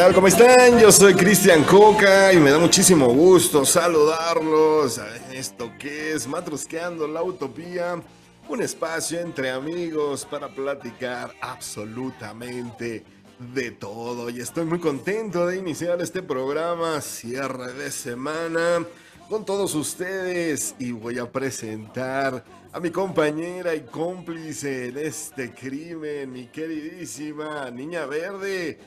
[0.00, 0.14] tal?
[0.14, 0.78] ¿Cómo están?
[0.78, 7.06] Yo soy Cristian Coca y me da muchísimo gusto saludarlos en esto que es Matrusqueando
[7.06, 8.00] la Utopía,
[8.48, 13.04] un espacio entre amigos para platicar absolutamente
[13.52, 14.30] de todo.
[14.30, 18.86] Y estoy muy contento de iniciar este programa, cierre de semana,
[19.28, 26.32] con todos ustedes y voy a presentar a mi compañera y cómplice en este crimen,
[26.32, 28.78] mi queridísima Niña Verde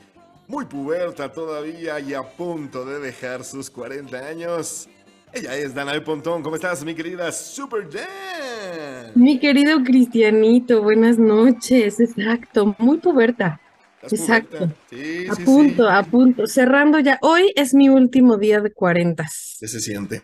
[0.48, 4.88] muy puberta todavía y a punto de dejar sus 40 años.
[5.32, 6.42] Ella es Danae Pontón.
[6.42, 9.12] ¿Cómo estás, mi querida Super Dan?
[9.14, 11.98] Mi querido Cristianito, buenas noches.
[11.98, 13.60] Exacto, muy puberta.
[14.02, 14.70] Exacto.
[14.90, 16.46] Sí, a punto, a punto.
[16.46, 17.18] Cerrando ya.
[17.22, 19.24] Hoy es mi último día de 40.
[19.58, 20.22] ¿Qué se siente?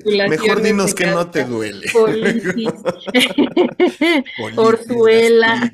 [0.05, 1.89] de, Mejor dinos que no te duele.
[4.57, 5.73] Orzuela.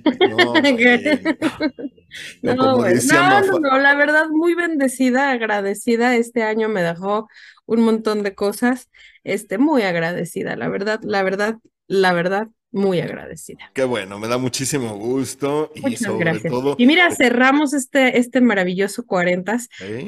[2.42, 6.16] No, no, no, no, la verdad, muy bendecida, agradecida.
[6.16, 7.28] Este año me dejó
[7.66, 8.89] un montón de cosas.
[9.25, 11.56] Este, muy agradecida, la verdad, la verdad,
[11.87, 13.70] la verdad, muy agradecida.
[13.75, 16.75] Qué bueno, me da muchísimo gusto y sobre todo.
[16.78, 19.59] Y mira, cerramos este, este maravilloso 40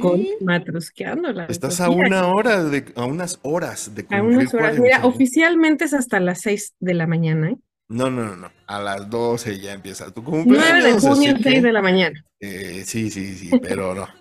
[0.01, 1.47] con Matrusqueándola.
[1.47, 4.79] Estás a una hora de, a unas horas de cumplir A unas horas.
[4.79, 7.57] Mira, oficialmente es hasta las 6 de la mañana, ¿eh?
[7.95, 8.51] No, no, no, no.
[8.67, 10.83] A las 12 ya empieza tu cumpleaños.
[10.83, 12.25] 9 de junio, 6 de la mañana.
[12.41, 14.03] Eh, sí, sí, sí, pero no.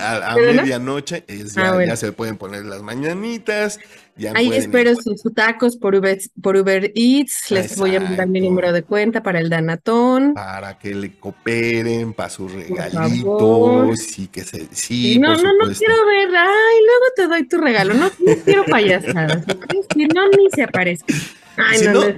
[0.00, 1.24] a, medianoche
[1.56, 3.78] ah, ya, se pueden poner las mañanitas.
[4.16, 7.52] Ya Ahí espero sus, tacos por Uber, por Uber Eats.
[7.52, 10.34] Les voy a mandar mi número de cuenta para el Danatón.
[10.34, 14.66] Para que le cooperen, para sus regalitos y que se.
[14.72, 16.28] Sí, no, no, no quiero ver.
[16.34, 17.94] Ay, luego te doy tu regalo.
[17.94, 19.44] No, no quiero payasadas.
[19.94, 21.14] Si no, ni se aparezca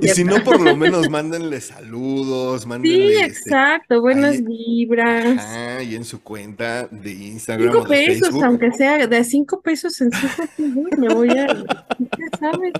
[0.00, 2.96] y si no, por lo menos mándenle saludos, mándenle.
[2.96, 5.38] Sí, este, exacto, buenas vibras.
[5.38, 7.72] Ah, y en su cuenta de Instagram.
[7.72, 10.10] Cinco pesos, aunque sea de cinco pesos en
[10.56, 11.46] cinco me voy a.
[12.38, 12.72] sabes,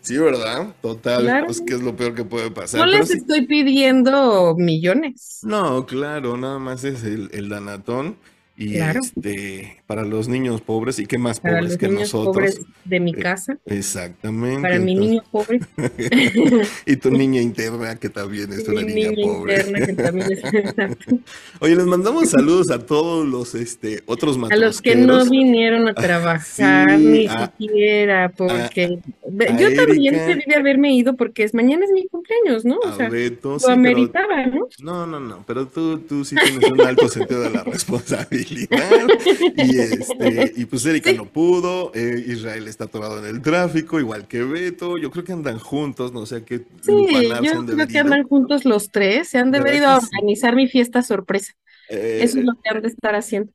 [0.00, 0.74] Sí, ¿verdad?
[0.80, 2.80] Total, pues que es lo peor que puede pasar.
[2.80, 5.40] No les estoy pidiendo millones.
[5.42, 8.16] No, claro, nada más es el, el danatón.
[8.60, 12.34] Y este, para los niños pobres, y qué más pobres que nosotros.
[12.34, 13.56] Pobres de mi eh, casa.
[13.66, 14.62] exactamente.
[14.62, 15.60] Para mi niño pobre.
[16.86, 19.60] y tu niña interna, que también es una niña, pobre.
[19.60, 20.42] Interna, que también es...
[21.60, 25.94] Oye, les mandamos saludos a todos los este, otros A los que no vinieron a
[26.08, 32.64] trabajar, ni siquiera, porque yo también debí haberme ido porque es, mañana es mi cumpleaños,
[32.64, 32.78] ¿no?
[32.80, 34.66] O sea, lo ameritaba, ¿no?
[34.82, 39.78] No, no, no, pero tú, tú sí tienes un alto sentido de la responsabilidad y,
[39.78, 44.42] este, y pues Erika no pudo, eh, Israel está atorado en el tráfico, igual que
[44.42, 44.98] Beto.
[44.98, 46.64] Yo creo que andan juntos, no sé qué.
[46.80, 47.06] Sí,
[47.42, 49.28] yo creo que andan juntos los tres.
[49.28, 51.52] Se han debido organizar mi fiesta sorpresa.
[51.88, 53.52] Eso es lo que han de estar haciendo.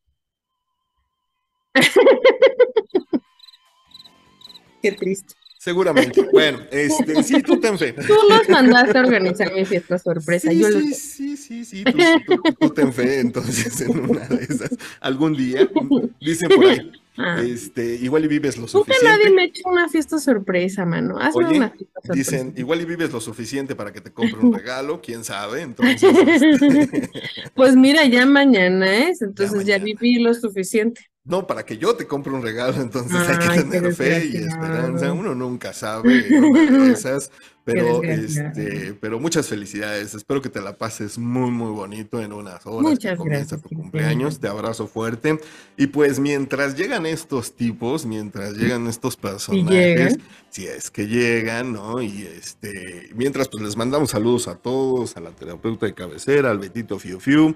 [4.81, 5.33] Qué triste.
[5.63, 6.27] Seguramente.
[6.33, 7.93] Bueno, este, sí, tú ten fe.
[7.93, 10.49] Tú nos mandaste a organizar mi fiesta sorpresa.
[10.49, 11.83] Sí, sí, sí, sí, sí,
[12.25, 14.71] tú, tú, ten fe, entonces, en una de esas.
[14.99, 15.69] Algún día,
[16.19, 17.41] dicen por ahí, ah.
[17.41, 19.03] este, igual y vives lo suficiente.
[19.03, 21.17] Nunca nadie me ha hecho una fiesta sorpresa, mano.
[21.19, 22.13] Hazme una fiesta sorpresa.
[22.13, 26.03] Dicen, igual y vives lo suficiente para que te compre un regalo, quién sabe, entonces.
[26.03, 27.09] Este...
[27.55, 31.01] Pues mira, ya mañana es, entonces ya viví lo suficiente.
[31.25, 35.13] No, para que yo te compre un regalo, entonces hay que tener fe y esperanza.
[35.13, 36.27] Uno nunca sabe
[36.91, 37.31] esas,
[37.63, 40.13] pero este, pero muchas felicidades.
[40.13, 42.91] Espero que te la pases muy, muy bonito en unas horas.
[42.91, 43.61] Muchas que gracias.
[43.61, 44.39] tu cumpleaños.
[44.39, 45.39] Te abrazo fuerte.
[45.77, 50.17] Y pues mientras llegan estos tipos, mientras llegan estos personajes,
[50.49, 52.01] si es que llegan, ¿no?
[52.01, 56.59] Y este, mientras pues les mandamos saludos a todos, a la terapeuta de cabecera, al
[56.59, 57.55] Betito Fiu Fiu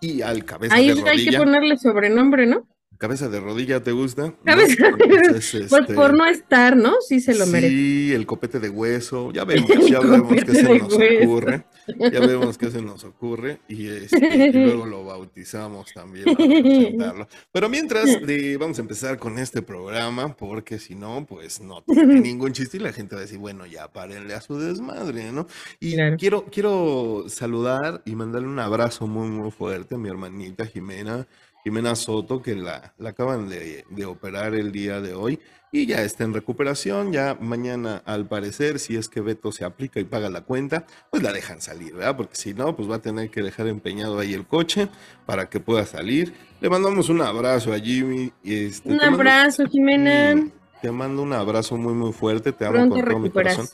[0.00, 1.10] y al cabeza Ahí de rodilla.
[1.12, 2.66] hay que ponerle sobrenombre, ¿no?
[2.98, 4.34] Cabeza de rodilla, ¿te gusta?
[4.44, 6.96] Cabeza pues, este, por no estar, ¿no?
[7.00, 7.72] Sí se lo merece.
[7.72, 9.32] Sí, el copete de hueso.
[9.32, 11.64] Ya vemos, ya vemos qué se nos ocurre.
[12.12, 13.60] Ya vemos qué se nos ocurre.
[13.68, 17.28] Y, este, luego lo bautizamos también para presentarlo.
[17.52, 18.18] Pero mientras,
[18.58, 22.80] vamos a empezar con este programa, porque si no, pues no tiene ningún chiste y
[22.80, 25.46] la gente va a decir, bueno, ya párenle a su desmadre, ¿no?
[25.78, 31.28] Y quiero, quiero saludar y mandarle un abrazo muy, muy fuerte a mi hermanita Jimena
[31.68, 35.38] Jimena Soto, que la, acaban de, operar el día de hoy
[35.70, 37.12] y ya está en recuperación.
[37.12, 41.22] Ya mañana, al parecer, si es que Beto se aplica y paga la cuenta, pues
[41.22, 42.16] la dejan salir, ¿verdad?
[42.16, 44.88] Porque si no, pues va a tener que dejar empeñado ahí el coche
[45.26, 46.32] para que pueda salir.
[46.62, 48.32] Le mandamos un abrazo a Jimmy.
[48.42, 50.50] Este, un abrazo, Jimena.
[50.80, 52.50] te mando un abrazo muy, muy fuerte.
[52.50, 53.68] Te amo con todo mi corazón.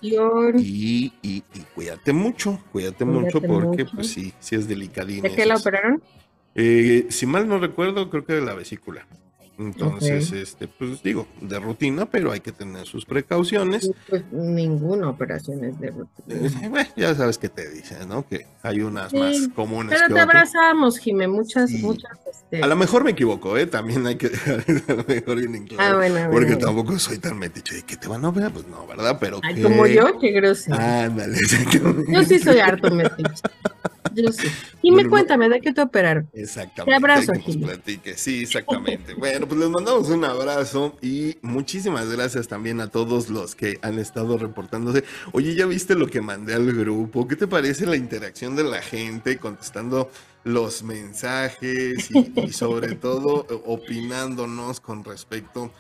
[0.59, 1.45] Y, y,
[1.77, 5.23] cuídate mucho, cuídate, mucho porque, pues sí, sí es delicadín.
[5.23, 6.03] ¿De qué la operaron?
[6.55, 9.07] Eh, si mal no recuerdo, creo que de la vesícula.
[9.57, 13.89] Entonces, este, pues digo, de rutina, pero hay que tener sus precauciones.
[14.09, 16.83] Pues ninguna operación es de rutina.
[16.83, 18.27] Eh, ya sabes que te dicen, ¿no?
[18.27, 19.97] Que hay unas más comunes.
[19.97, 22.19] Pero te abrazamos, Jimé, muchas, muchas.
[22.27, 22.65] Este...
[22.65, 23.67] A lo mejor me equivoco, ¿eh?
[23.67, 25.95] También hay que dejar a lo mejor bien claro.
[25.95, 27.79] Ah, bueno, porque tampoco soy tan metiche.
[27.79, 28.51] ¿Y que te van a ver?
[28.51, 29.19] Pues no, ¿verdad?
[29.21, 29.41] Pero.
[29.45, 30.77] Ay, como yo, qué grosero.
[30.77, 31.39] Ándale.
[32.09, 33.43] Yo sí soy harto metiche.
[34.15, 34.49] Yo sí.
[34.83, 36.29] Y me cuéntame, ¿de qué te operaron?
[36.33, 36.91] Exactamente.
[36.91, 37.33] Te abrazo,
[38.17, 39.15] Sí, exactamente.
[39.15, 43.99] bueno, pues les mandamos un abrazo y muchísimas gracias también a todos los que han
[43.99, 45.05] estado reportándose.
[45.33, 47.27] Oye, ¿ya viste lo que mandé al grupo?
[47.27, 50.11] ¿Qué te parece la interacción de la gente contestando
[50.45, 55.71] los mensajes y, sobre todo opinándonos con respecto a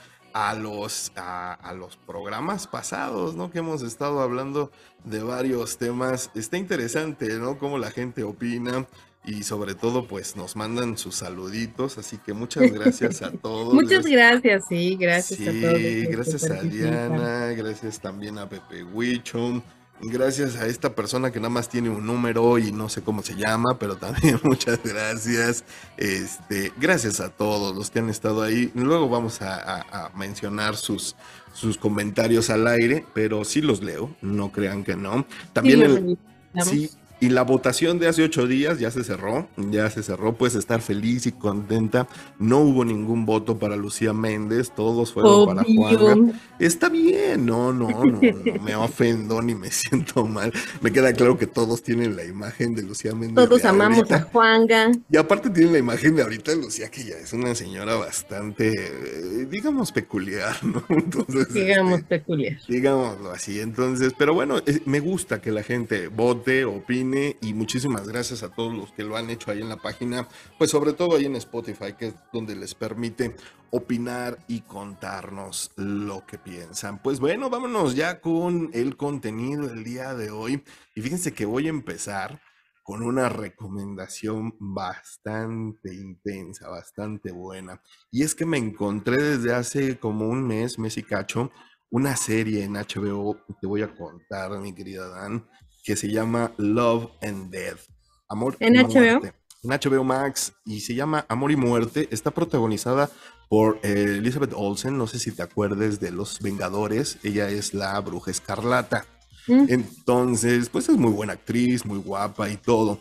[0.58, 3.50] los, a, los programas pasados, ¿no?
[3.50, 4.72] Que hemos estado hablando
[5.04, 6.30] de varios temas.
[6.34, 7.58] Está interesante, ¿no?
[7.58, 8.86] Cómo la gente opina
[9.24, 11.98] y sobre todo, pues nos mandan sus saluditos.
[11.98, 13.74] Así que muchas gracias a todos.
[13.74, 15.78] Muchas gracias, sí, gracias a todos.
[15.78, 19.62] Sí, gracias a Diana, gracias también a Pepe Huichon
[20.00, 23.36] Gracias a esta persona que nada más tiene un número y no sé cómo se
[23.36, 25.64] llama, pero también muchas gracias.
[25.96, 28.70] Este, gracias a todos los que han estado ahí.
[28.74, 31.16] Luego vamos a, mencionar sus,
[31.52, 35.26] sus comentarios al aire, pero sí los leo, no crean que no.
[35.52, 36.18] También el,
[36.62, 36.90] sí,
[37.24, 40.82] y la votación de hace ocho días ya se cerró, ya se cerró, puedes estar
[40.82, 42.06] feliz y contenta.
[42.38, 46.38] No hubo ningún voto para Lucía Méndez, todos fueron para Juanga.
[46.58, 50.52] Está bien, no, no, no, no, me ofendo ni me siento mal.
[50.82, 53.48] Me queda claro que todos tienen la imagen de Lucía Méndez.
[53.48, 54.92] Todos amamos a Juanga.
[55.10, 58.68] Y aparte tienen la imagen de ahorita de Lucía, que ya es una señora bastante,
[58.68, 60.84] eh, digamos, peculiar, ¿no?
[60.90, 62.58] Entonces, digamos este, peculiar.
[62.68, 63.60] Digámoslo así.
[63.60, 68.50] Entonces, pero bueno, eh, me gusta que la gente vote, opine y muchísimas gracias a
[68.50, 70.28] todos los que lo han hecho ahí en la página,
[70.58, 73.36] pues sobre todo ahí en Spotify, que es donde les permite
[73.70, 77.02] opinar y contarnos lo que piensan.
[77.02, 80.62] Pues bueno, vámonos ya con el contenido del día de hoy.
[80.94, 82.40] Y fíjense que voy a empezar
[82.82, 87.80] con una recomendación bastante intensa, bastante buena.
[88.10, 91.50] Y es que me encontré desde hace como un mes, mes y cacho,
[91.90, 95.48] una serie en HBO, te voy a contar, mi querida Dan,
[95.84, 97.80] que se llama Love and Death.
[98.28, 99.22] Amor en HBO.
[99.62, 102.08] En HBO Max y se llama Amor y Muerte.
[102.10, 103.10] Está protagonizada
[103.48, 104.98] por eh, Elizabeth Olsen.
[104.98, 107.18] No sé si te acuerdes de Los Vengadores.
[107.22, 109.06] Ella es la bruja escarlata.
[109.46, 109.66] Mm.
[109.68, 112.98] Entonces, pues es muy buena actriz, muy guapa y todo.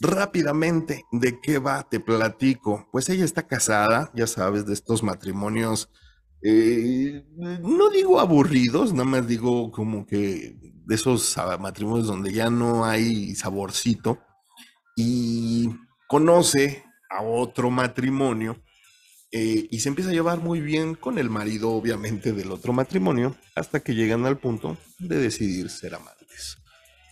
[0.00, 1.86] Rápidamente, ¿de qué va?
[1.88, 2.88] Te platico.
[2.90, 5.90] Pues ella está casada, ya sabes, de estos matrimonios,
[6.46, 7.24] eh,
[7.62, 10.54] no digo aburridos, nada más digo como que
[10.86, 14.18] de esos matrimonios donde ya no hay saborcito
[14.96, 15.70] y
[16.08, 18.56] conoce a otro matrimonio
[19.36, 23.34] eh, y se empieza a llevar muy bien con el marido, obviamente, del otro matrimonio,
[23.56, 26.58] hasta que llegan al punto de decidir ser amantes.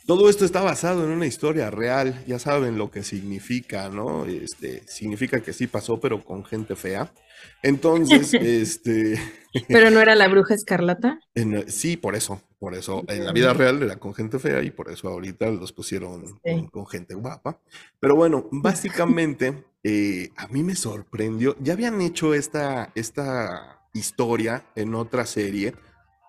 [0.07, 4.25] Todo esto está basado en una historia real, ya saben lo que significa, ¿no?
[4.26, 7.12] Este, significa que sí pasó, pero con gente fea.
[7.61, 9.21] Entonces, este...
[9.67, 11.19] ¿Pero no era la bruja escarlata?
[11.67, 13.02] sí, por eso, por eso.
[13.09, 16.38] En la vida real era con gente fea y por eso ahorita los pusieron
[16.71, 17.59] con, gente guapa.
[17.99, 21.57] Pero bueno, básicamente eh, a mí me sorprendió.
[21.59, 25.75] Ya habían hecho esta, esta historia en otra serie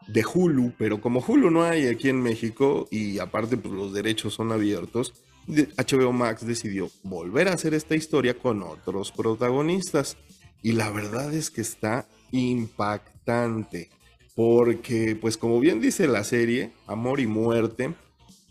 [0.08, 4.34] de Hulu, pero como Hulu no hay aquí en México y aparte pues, los derechos
[4.34, 5.14] son abiertos,
[5.48, 10.18] HBO Max decidió volver a hacer esta historia con otros protagonistas.
[10.64, 13.92] Y la verdad es que está impactante,
[14.36, 17.94] porque pues como bien dice la serie, Amor y Muerte,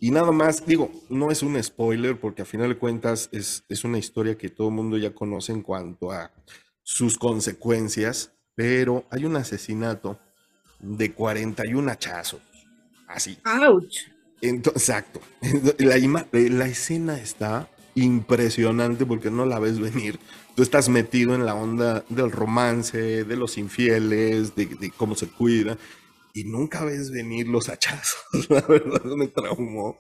[0.02, 3.84] y nada más, digo, no es un spoiler porque a final de cuentas es, es
[3.84, 6.32] una historia que todo el mundo ya conoce en cuanto a
[6.82, 10.18] sus consecuencias, pero hay un asesinato
[10.80, 12.40] de 41 hachazos.
[13.06, 13.38] Así.
[13.44, 13.94] ¡Auch!
[14.40, 15.20] exacto.
[15.78, 15.96] La,
[16.32, 20.18] la escena está impresionante porque no la ves venir.
[20.54, 25.78] Tú estás metido en la onda del romance, de los infieles, de, cómo se cuida,
[26.34, 28.16] y nunca ves venir los hachazos.
[28.48, 29.98] La verdad me traumó.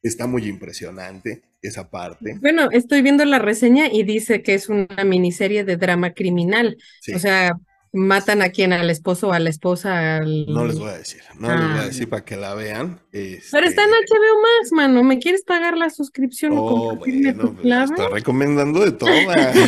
[0.00, 2.38] Está muy impresionante esa parte.
[2.40, 6.76] Bueno, estoy viendo la reseña y dice que es una miniserie de drama criminal.
[7.12, 7.52] O sea,
[7.92, 10.20] matan a quien, al esposo o a la esposa.
[10.20, 13.00] No les voy a decir, no les voy a ah, decir para que la vean.
[13.10, 15.02] Pero está en este HBO Max, mano.
[15.02, 16.52] ¿Me quieres pagar la suscripción?
[16.56, 19.56] Oh, bueno, pues, está recomendando de todas.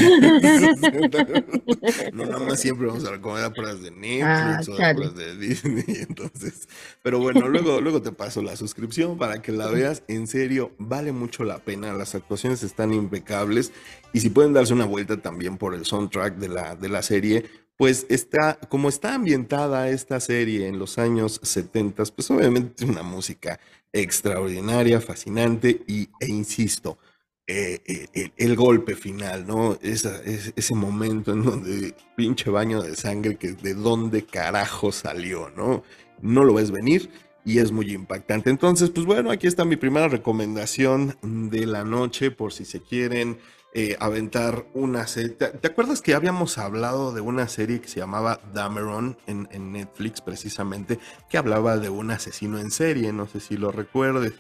[2.13, 5.85] no, nada más siempre vamos a recomendar las de Netflix ah, o las de Disney.
[6.09, 6.69] Entonces,
[7.03, 10.03] pero bueno, luego, luego te paso la suscripción para que la veas.
[10.09, 11.93] En serio, vale mucho la pena.
[11.93, 13.73] Las actuaciones están impecables.
[14.13, 17.45] Y si pueden darse una vuelta también por el soundtrack de la, de la serie,
[17.81, 23.03] pues está, como está ambientada esta serie en los años 70, pues obviamente es una
[23.03, 23.59] música
[23.91, 26.99] extraordinaria, fascinante y, e insisto,
[27.47, 29.79] eh, eh, el, golpe final, ¿no?
[29.81, 35.83] ese momento en donde pinche baño de sangre que de dónde carajo salió, ¿no?
[36.21, 37.09] No lo ves venir
[37.47, 38.51] y es muy impactante.
[38.51, 43.39] Entonces, pues bueno, aquí está mi primera recomendación de la noche por si se quieren
[43.73, 45.31] eh, aventar una serie.
[45.31, 50.99] ¿Te, acuerdas que habíamos hablado de una serie que se llamaba Dameron en, Netflix precisamente,
[51.29, 53.13] que hablaba de un asesino en serie?
[53.13, 54.33] No sé si lo recuerdes.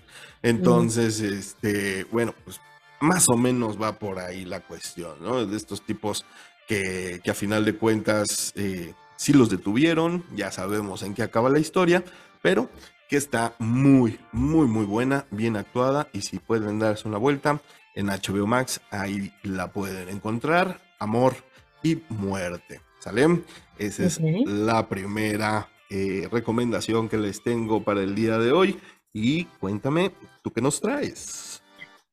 [0.42, 2.60] Entonces, este, bueno, pues
[3.00, 5.46] más o menos va por ahí la cuestión, ¿no?
[5.46, 6.24] De estos tipos
[6.66, 11.60] que, a final de cuentas eh, sí los detuvieron, ya sabemos en qué acaba la
[11.60, 12.02] historia,
[12.42, 12.68] pero
[13.08, 17.60] que está muy, muy, muy buena, bien actuada y si pueden darse una vuelta
[17.94, 18.80] en HBO Max.
[18.90, 20.80] Ahí la pueden encontrar.
[20.98, 21.34] Amor
[21.82, 22.80] y muerte.
[22.98, 23.42] ¿Sale?
[23.78, 28.78] Esa es la primera eh, recomendación que les tengo para el día de hoy.
[29.12, 31.62] Y cuéntame, ¿tú qué nos traes?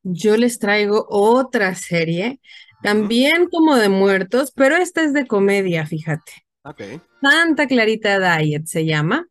[0.02, 2.40] Yo les traigo otra serie,
[2.82, 6.47] también como de muertos, pero esta es de comedia, fíjate.
[7.20, 9.26] Santa Clarita Diet se llama,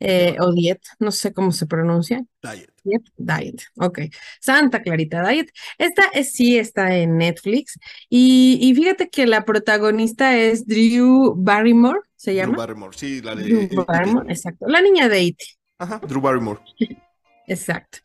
[0.00, 2.24] eh, o Diet, no sé cómo se pronuncia.
[2.42, 2.70] Diet.
[2.84, 4.00] Diet, Diet, ok.
[4.40, 5.50] Santa Clarita Diet.
[5.76, 7.78] Esta es, sí está en Netflix
[8.08, 12.52] y, fíjate que la protagonista es Drew Barrymore, ¿se llama?
[12.52, 13.44] Drew Barrymore, sí, la de...
[13.44, 14.66] Drew Barrymore, exacto.
[14.66, 15.38] La niña de It.
[15.78, 16.60] Ajá, Drew Barrymore.
[17.46, 17.98] exacto.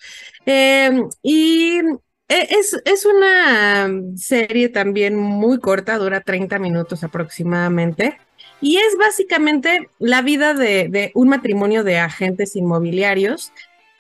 [0.46, 1.80] Em, y
[2.28, 8.18] e, es, es, una serie también muy corta, dura 30 minutos aproximadamente.
[8.64, 13.52] Y es básicamente la vida de, un matrimonio de agentes inmobiliarios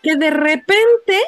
[0.02, 1.20] que de repente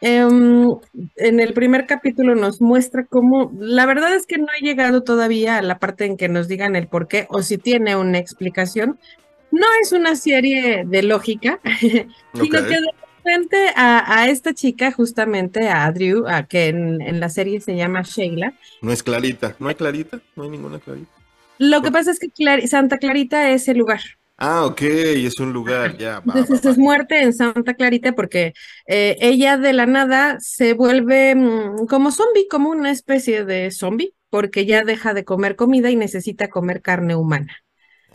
[0.00, 0.68] em,
[1.16, 5.58] en el primer capítulo nos muestra cómo, la verdad es que no he llegado todavía
[5.58, 8.96] a la parte en que nos digan el por qué o si tiene una explicación.
[9.50, 12.78] No es una serie de lógica, sino que de
[13.24, 18.54] repente a, esta chica, justamente a Drew, a que en, la serie se llama Sheila.
[18.80, 21.21] No es Clarita, no hay Clarita, no hay ninguna Clarita.
[21.58, 24.00] Lo que pasa es que Santa Clarita es el lugar.
[24.36, 26.20] Ah, ok, es un lugar, ya.
[26.26, 28.54] Entonces es muerte en Santa Clarita porque
[28.86, 34.14] eh, ella de la nada se vuelve mm, como zombie, como una especie de zombie,
[34.30, 37.62] porque ya deja de comer comida y necesita comer carne humana.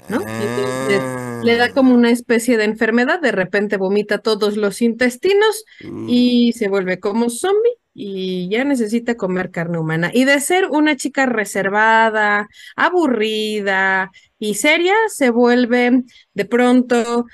[0.09, 0.21] ¿no?
[0.21, 5.63] Entonces le da como una especie de enfermedad, de repente vomita todos los intestinos
[6.07, 10.11] y se vuelve como zombie y ya necesita comer carne humana.
[10.13, 16.03] Y de ser una chica reservada, aburrida y seria, se vuelve
[16.35, 17.25] de pronto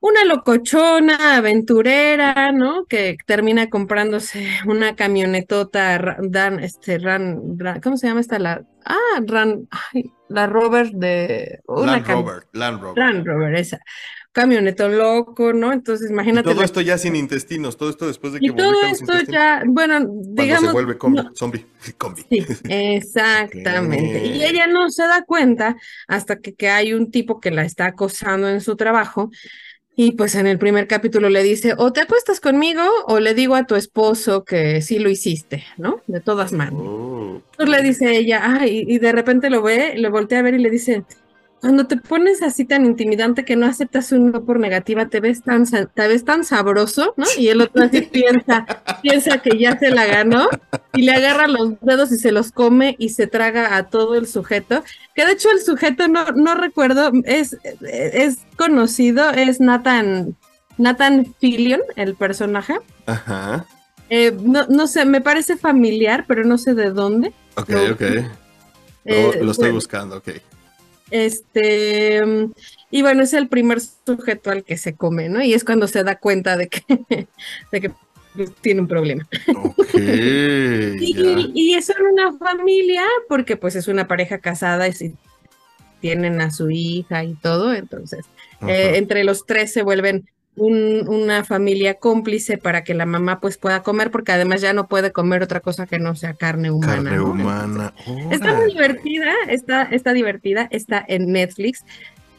[0.00, 2.84] una locochona, aventurera, ¿no?
[2.86, 8.40] Que termina comprándose una camionetota, dan, este, ran, ¿cómo se llama esta?
[8.40, 9.68] La, ah, ran,
[10.28, 11.60] la Rover de...
[11.68, 12.98] Una Land Rover, Land Rover.
[12.98, 13.78] Land Rover, esa
[14.38, 15.72] camionetón loco, ¿no?
[15.72, 16.48] Entonces, imagínate.
[16.48, 19.64] Y todo esto ya sin intestinos, todo esto después de que y todo esto ya,
[19.66, 20.66] bueno, digamos.
[20.66, 20.96] se vuelve
[21.34, 21.66] zombie,
[21.98, 22.24] combi.
[22.30, 24.26] Sí, exactamente.
[24.26, 25.76] Y ella no se da cuenta
[26.06, 29.30] hasta que, que hay un tipo que la está acosando en su trabajo.
[29.96, 33.56] Y pues en el primer capítulo le dice, o te acuestas conmigo o le digo
[33.56, 36.00] a tu esposo que sí lo hiciste, ¿no?
[36.06, 36.78] De todas maneras.
[36.80, 40.54] Oh, Entonces le dice ella, ay, y de repente lo ve, le voltea a ver
[40.54, 41.04] y le dice,
[41.60, 45.42] cuando te pones así tan intimidante que no aceptas un no por negativa, te ves
[45.42, 47.26] tan te ves tan sabroso, ¿no?
[47.36, 48.64] Y el otro así piensa,
[49.02, 50.48] piensa que ya se la ganó
[50.94, 54.26] y le agarra los dedos y se los come y se traga a todo el
[54.26, 54.84] sujeto.
[55.14, 60.36] Que de hecho el sujeto no, no recuerdo, es, es conocido, es Nathan,
[60.76, 62.78] Nathan Fillion, el personaje.
[63.06, 63.66] Ajá.
[64.10, 67.32] Eh, no, no sé, me parece familiar, pero no sé de dónde.
[67.56, 68.02] Ok, ok.
[69.04, 70.28] Eh, lo, estoy buscando, ok.
[71.10, 72.22] Este,
[72.90, 75.42] y bueno, es el primer sujeto al que se come, ¿no?
[75.42, 76.82] Y es cuando se da cuenta de que,
[77.72, 77.92] de que
[78.60, 79.26] tiene un problema.
[79.94, 85.14] y, y, es una familia, porque pues es una pareja casada y
[86.00, 88.24] tienen a su hija y todo, entonces
[88.66, 93.82] eh, entre los tres se vuelven una familia cómplice para que la mamá pues pueda
[93.82, 96.94] comer, porque además ya no puede comer otra cosa que no sea carne humana.
[96.94, 97.94] Carne humana.
[98.30, 101.84] está muy divertida, está, está divertida, está en Netflix.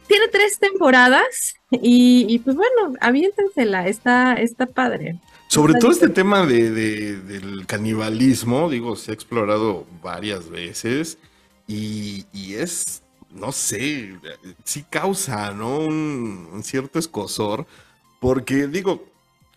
[0.07, 5.19] Tiene tres temporadas y, pues bueno, aviéntensela, está, está padre.
[5.47, 11.19] Sobre todo este tema de, del canibalismo, digo, se ha explorado varias veces
[11.67, 14.17] y, es, no sé,
[14.63, 15.77] sí causa, ¿no?
[15.79, 17.67] un cierto escosor
[18.19, 19.05] porque digo,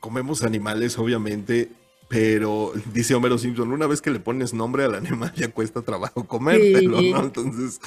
[0.00, 1.70] comemos animales, obviamente,
[2.08, 6.24] pero dice Homero Simpson, una vez que le pones nombre al animal ya cuesta trabajo
[6.24, 7.20] comértelo, ¿no?
[7.22, 7.80] Entonces,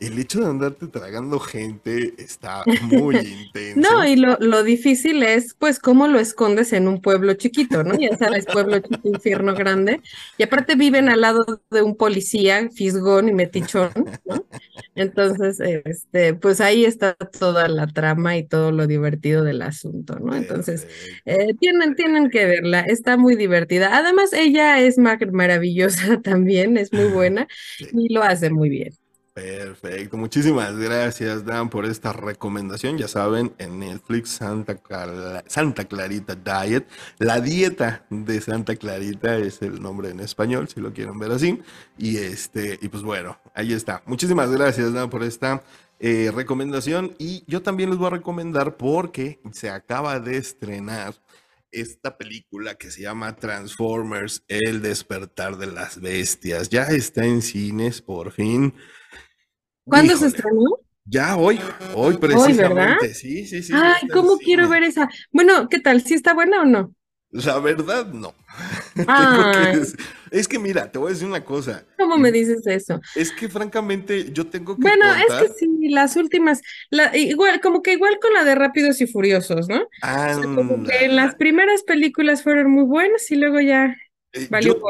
[0.00, 3.80] el hecho de andarte tragando gente está muy intenso.
[3.80, 7.98] No, y lo, lo, difícil es, pues, cómo lo escondes en un pueblo chiquito, ¿no?
[7.98, 10.00] Ya sabes, pueblo chiquito, infierno grande.
[10.36, 13.90] Y aparte viven al lado de un policía, fisgón y metichón,
[14.24, 14.46] ¿no?
[14.94, 20.34] Entonces, este, pues ahí está toda la trama y todo lo divertido del asunto, ¿no?
[20.34, 20.86] Entonces,
[21.24, 23.96] eh, tienen, tienen que verla, está muy divertida.
[23.96, 27.46] Además, ella es maravillosa también, es muy buena
[27.92, 28.92] y lo hace muy bien.
[29.38, 32.98] Perfecto, muchísimas gracias Dan por esta recomendación.
[32.98, 34.76] Ya saben, en Netflix Santa,
[35.46, 40.92] Santa Clarita Diet, la dieta de Santa Clarita es el nombre en español, si lo
[40.92, 41.62] quieren ver así.
[41.96, 44.02] Y este, y pues bueno, ahí está.
[44.06, 45.62] Muchísimas gracias Dan por esta
[46.00, 47.14] eh, recomendación.
[47.18, 51.14] Y yo también les voy a recomendar porque se acaba de estrenar
[51.70, 56.70] esta película que se llama Transformers, El despertar de las bestias.
[56.70, 58.74] Ya está en cines por fin.
[59.88, 60.78] ¿Cuándo se estrenó?
[61.04, 61.58] Ya hoy,
[61.94, 63.14] hoy precisamente.
[63.14, 63.72] sí, sí, sí.
[63.74, 65.08] Ay, ¿cómo quiero ver esa?
[65.32, 66.02] Bueno, ¿qué tal?
[66.02, 66.94] ¿Sí está buena o no?
[67.30, 68.34] La verdad, no.
[70.30, 71.84] es, que mira, te voy a decir una cosa.
[71.98, 73.00] ¿Cómo me dices eso?
[73.14, 74.80] Es que francamente yo tengo que.
[74.82, 76.62] Bueno, es que sí, las últimas,
[77.12, 79.88] igual, como que igual con la de Rápidos y Furiosos, ¿no?
[80.02, 83.94] Ah, como que las primeras películas fueron muy buenas y luego ya
[84.32, 84.48] eh,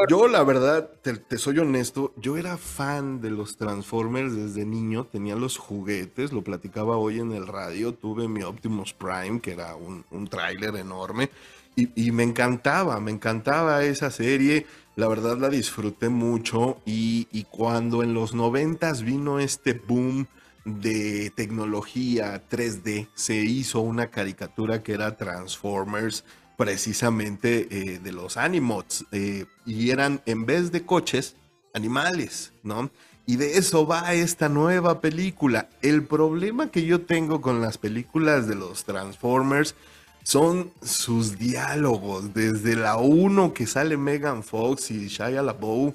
[0.08, 5.36] yo, la verdad, te, soy honesto, yo era fan de los Transformers desde niño, tenía
[5.36, 10.04] los juguetes, lo platicaba hoy en el radio, tuve mi Optimus Prime, que era un,
[10.10, 11.30] un tráiler enorme,
[11.76, 18.02] y, me encantaba, me encantaba esa serie, la verdad la disfruté mucho, y, y cuando
[18.02, 20.26] en los noventas vino este boom
[20.64, 26.24] de tecnología 3D, se hizo una caricatura que era Transformers,
[26.58, 31.36] precisamente eh, de los Animots eh, y eran en vez de coches,
[31.72, 32.90] animales, ¿no?
[33.26, 35.68] Y de eso va esta nueva película.
[35.82, 39.76] El problema que yo tengo con las películas de los Transformers
[40.24, 42.34] son sus diálogos.
[42.34, 45.94] Desde la 1 que sale Megan Fox y Shia LaBeouf,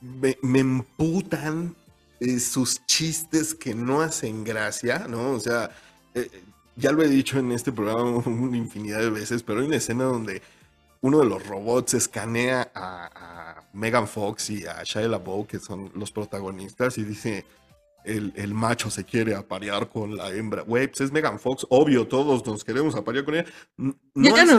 [0.00, 1.74] me, emputan
[2.20, 5.30] eh, sus chistes que no hacen gracia, ¿no?
[5.32, 5.70] O sea,
[6.76, 10.04] ya lo he dicho en este programa una infinidad de veces, pero hay una escena
[10.04, 10.42] donde
[11.00, 16.10] uno de los robots escanea a, Megan Fox y a Shia LaBeouf, que son los
[16.10, 17.44] protagonistas, y dice,
[18.04, 20.62] el, macho se quiere aparear con la hembra.
[20.62, 23.44] Güey, pues es Megan Fox, obvio, todos nos queremos aparear con ella.
[23.76, 24.58] No, no.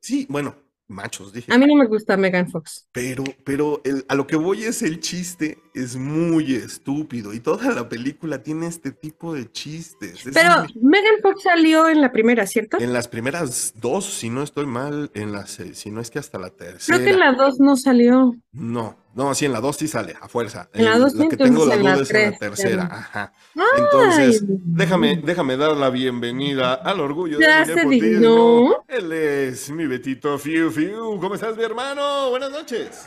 [0.00, 0.54] Sí, bueno,
[0.88, 1.52] machos, dije.
[1.52, 2.88] A mí no me gusta Megan Fox.
[2.92, 7.88] Pero, pero a lo que voy es el chiste, es muy estúpido y toda la
[7.88, 10.24] película tiene este tipo de chistes.
[10.32, 12.78] pero Megan Fox salió en la primera, ¿cierto?
[12.80, 16.38] En las primeras dos, si no estoy mal, en las, si no es que hasta
[16.38, 16.98] la tercera.
[16.98, 18.34] Creo que en la dos no salió.
[18.52, 20.70] No, no, sí, en la 2 sí sale, a fuerza.
[20.72, 22.84] En la 2 Lo que tengo la duda es en la tercera.
[22.84, 23.32] Ajá.
[23.76, 28.84] Entonces, déjame, déjame dar la bienvenida al orgullo ya de mi nepotismo.
[28.86, 31.18] Él es mi Betito Fiu Fiu.
[31.18, 32.30] ¿Cómo estás, mi hermano?
[32.30, 33.06] Buenas noches.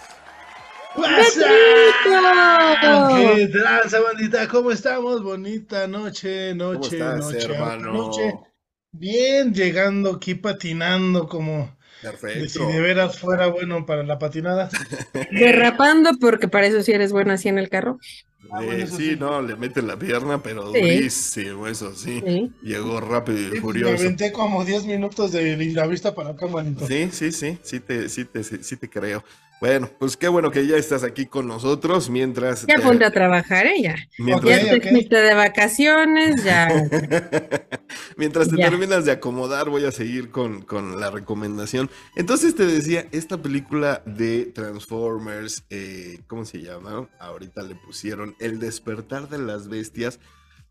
[0.98, 1.48] ¡Pasa!
[3.16, 4.50] ¿Qué tranza, bandita?
[4.50, 5.24] ¿Cómo estamos?
[5.24, 7.94] Bonita noche, noche, noche, hermano?
[7.94, 8.34] noche.
[8.92, 12.68] Bien, llegando aquí patinando como Perfecto.
[12.68, 14.70] Si de veras fuera bueno para la patinada.
[15.32, 18.00] Derrapando, porque para eso sí eres bueno así en el carro.
[18.52, 22.22] Ah, sí, no, le mete la pierna, pero durísimo, eso sí.
[22.62, 23.94] Llegó rápido y pues, furioso.
[23.94, 26.86] Me aventé como 10 minutos de la vista para acá, manito.
[26.86, 29.24] Sí, sí, sí, sí te, sí te, sí te creo.
[29.62, 32.66] Bueno, pues qué bueno que ya estás aquí con nosotros mientras.
[32.66, 33.94] Ya ponte a trabajar ella.
[33.94, 34.08] ¿eh?
[34.26, 36.68] Ya te de vacaciones, ya.
[38.18, 41.92] mientras te terminas de acomodar, voy a seguir con, con, la recomendación.
[42.16, 47.08] Entonces te decía, esta película de Transformers, eh, ¿cómo se llama?
[47.20, 50.20] Ahorita le pusieron El despertar de las bestias.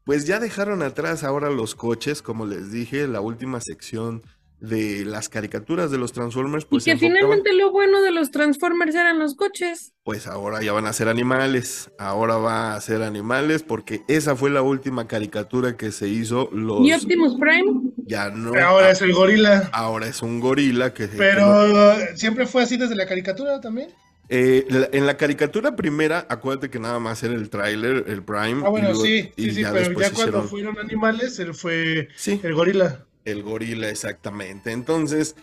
[0.02, 4.22] Pues ya dejaron atrás ahora los coches, como les dije, la última sección
[4.60, 6.64] de las caricaturas de los Transformers.
[6.64, 9.92] Pues, y que finalmente lo bueno de los Transformers eran los coches.
[10.04, 14.50] Pues ahora ya van a ser animales, ahora va a ser animales porque esa fue
[14.50, 16.50] la última caricatura que se hizo.
[16.52, 16.86] Los...
[16.86, 17.92] ¿Y Optimus Prime?
[18.06, 18.52] Ya no.
[18.60, 19.70] Ahora es el gorila.
[19.72, 21.08] Ahora es un gorila que.
[21.08, 23.90] Pero siempre fue así desde la caricatura también.
[24.32, 28.62] Eh, en la caricatura primera, acuérdate que nada más era el tráiler, el Prime.
[28.64, 33.06] Ah, bueno, sí, sí, sí, pero ya cuando fueron animales, él fue el gorila.
[33.30, 34.72] El gorila, exactamente.
[34.72, 35.36] Entonces,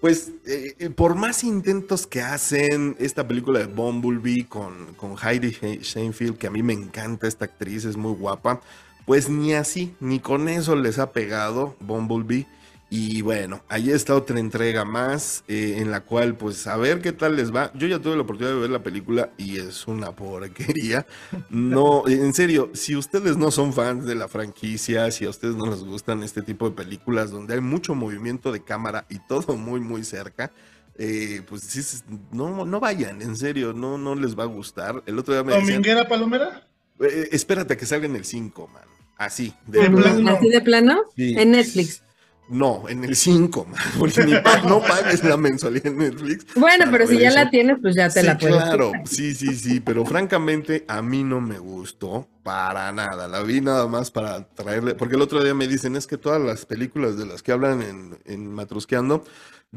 [0.00, 5.50] pues, eh, eh, por más intentos que hacen esta película de Bumblebee con, con Heidi
[5.50, 8.60] Sheinfeld, que a mí me encanta esta actriz, es muy guapa,
[9.06, 12.46] pues ni así, ni con eso les ha pegado Bumblebee.
[12.90, 17.12] Y bueno, ahí está otra entrega más eh, en la cual pues a ver qué
[17.12, 17.72] tal les va.
[17.74, 21.06] Yo ya tuve la oportunidad de ver la película y es una porquería.
[21.50, 25.66] No, en serio, si ustedes no son fans de la franquicia, si a ustedes no
[25.66, 29.80] les gustan este tipo de películas donde hay mucho movimiento de cámara y todo muy
[29.80, 30.52] muy cerca,
[30.96, 31.82] eh, pues sí,
[32.30, 35.02] no, no vayan, en serio, no, no les va a gustar.
[35.06, 36.68] El otro día me ¿Dominguera Palomera?
[37.00, 38.82] Eh, espérate a que salga en el 5, man.
[39.16, 39.52] Así.
[39.66, 40.30] De, plano.
[40.30, 41.02] ¿Así de plano?
[41.16, 42.02] En Netflix.
[42.48, 43.66] No, en el 5,
[44.68, 46.46] no pagues la mensualidad en Netflix.
[46.54, 48.56] Bueno, pero si ya la tienes, pues ya te la puedes.
[48.56, 53.28] Claro, sí, sí, sí, pero francamente a mí no me gustó para nada.
[53.28, 56.40] La vi nada más para traerle, porque el otro día me dicen es que todas
[56.40, 59.24] las películas de las que hablan en, en Matrusqueando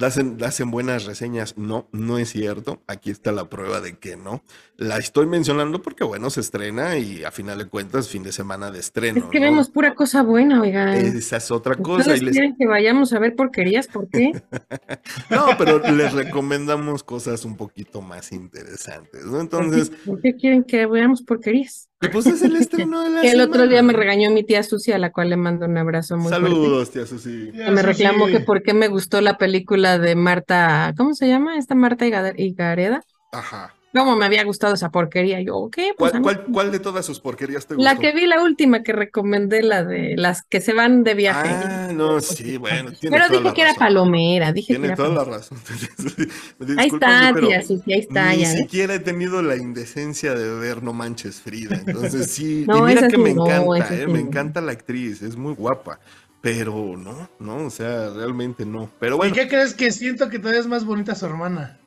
[0.06, 1.58] hacen, buenas reseñas.
[1.58, 2.82] No, no es cierto.
[2.88, 4.44] Aquí está la prueba de que no.
[4.76, 8.72] La estoy mencionando porque, bueno, se estrena y a final de cuentas, fin de semana
[8.72, 9.20] de estreno.
[9.20, 10.90] Es que vemos pura cosa buena, oigan.
[10.90, 12.16] Esa es otra cosa.
[12.16, 12.34] Y les...
[12.34, 13.88] quieren que vayamos a ver porquerías?
[13.88, 14.32] ¿Por qué?
[15.30, 19.40] no, pero les recomendamos cosas un poquito más interesantes, ¿no?
[19.40, 19.92] Entonces.
[20.06, 21.87] ¿Por qué quieren que veamos porquerías?
[22.12, 24.92] Pues es el estreno de la Que el otro día me regañó mi tía Susi,
[24.92, 27.52] a la cual le mando un abrazo muy Saludos, tía Susi.
[27.54, 31.58] me reclamó que por qué me gustó la película de Marta, ¿cómo se llama?
[31.58, 33.04] Esta Marta Gareda.
[33.32, 33.77] Ajá.
[33.93, 35.41] ¿Cómo me había gustado esa porquería?
[35.41, 35.93] Yo, ¿qué?
[35.97, 36.13] Pues
[36.52, 37.89] ¿Cuál, de todas sus porquerías te gustó?
[37.89, 41.50] La que vi la última que recomendé, la de las que se van de viaje.
[41.50, 42.91] Ah, no, sí, bueno.
[43.02, 45.58] Pero dije que era palomera, dije tiene toda la razón.
[46.78, 48.34] ahí está, tía, sí, ahí está.
[48.34, 51.82] Ni siquiera he tenido la indecencia de ver No Manches Frida.
[51.86, 56.00] Entonces sí, y mira que me encanta, eh, me encanta la actriz, es muy guapa.
[56.41, 58.89] Pero no, no, o sea, realmente no.
[59.00, 59.34] Pero bueno.
[59.34, 61.80] ¿Y qué crees que siento que todavía es más bonita su hermana?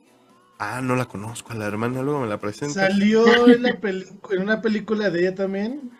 [0.63, 2.87] Ah, no la conozco, a la hermana luego me la presenta.
[2.87, 5.91] Salió en, en una película de ella también.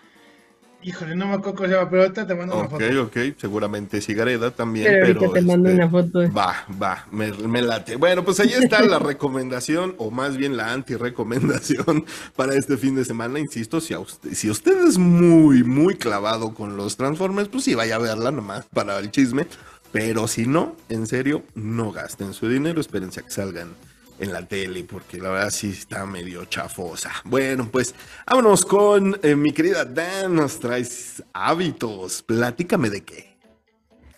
[0.84, 2.86] Híjole, no me acuerdo cómo se llama, pero ahorita te mando una foto.
[2.86, 5.20] Ok, ok, seguramente Cigareda también, pero...
[5.20, 6.32] pero te mando este, una foto.
[6.32, 7.96] Va, va, me, me, late.
[7.96, 13.04] Bueno, pues ahí está la recomendación, o más bien la anti-recomendación para este fin de
[13.04, 13.40] semana.
[13.40, 17.96] Insisto, si, usted, si usted es muy, muy clavado con los Transformers, pues sí, vaya
[17.96, 19.48] a verla nomás para el chisme.
[19.92, 23.70] Pero si no, en serio, no gasten su dinero, espérense a que salgan
[24.22, 27.12] en la tele, porque la verdad sí está medio chafosa.
[27.26, 33.38] Bueno, pues vámonos con eh, mi querida Dan, nos traes hábitos, platícame de qué.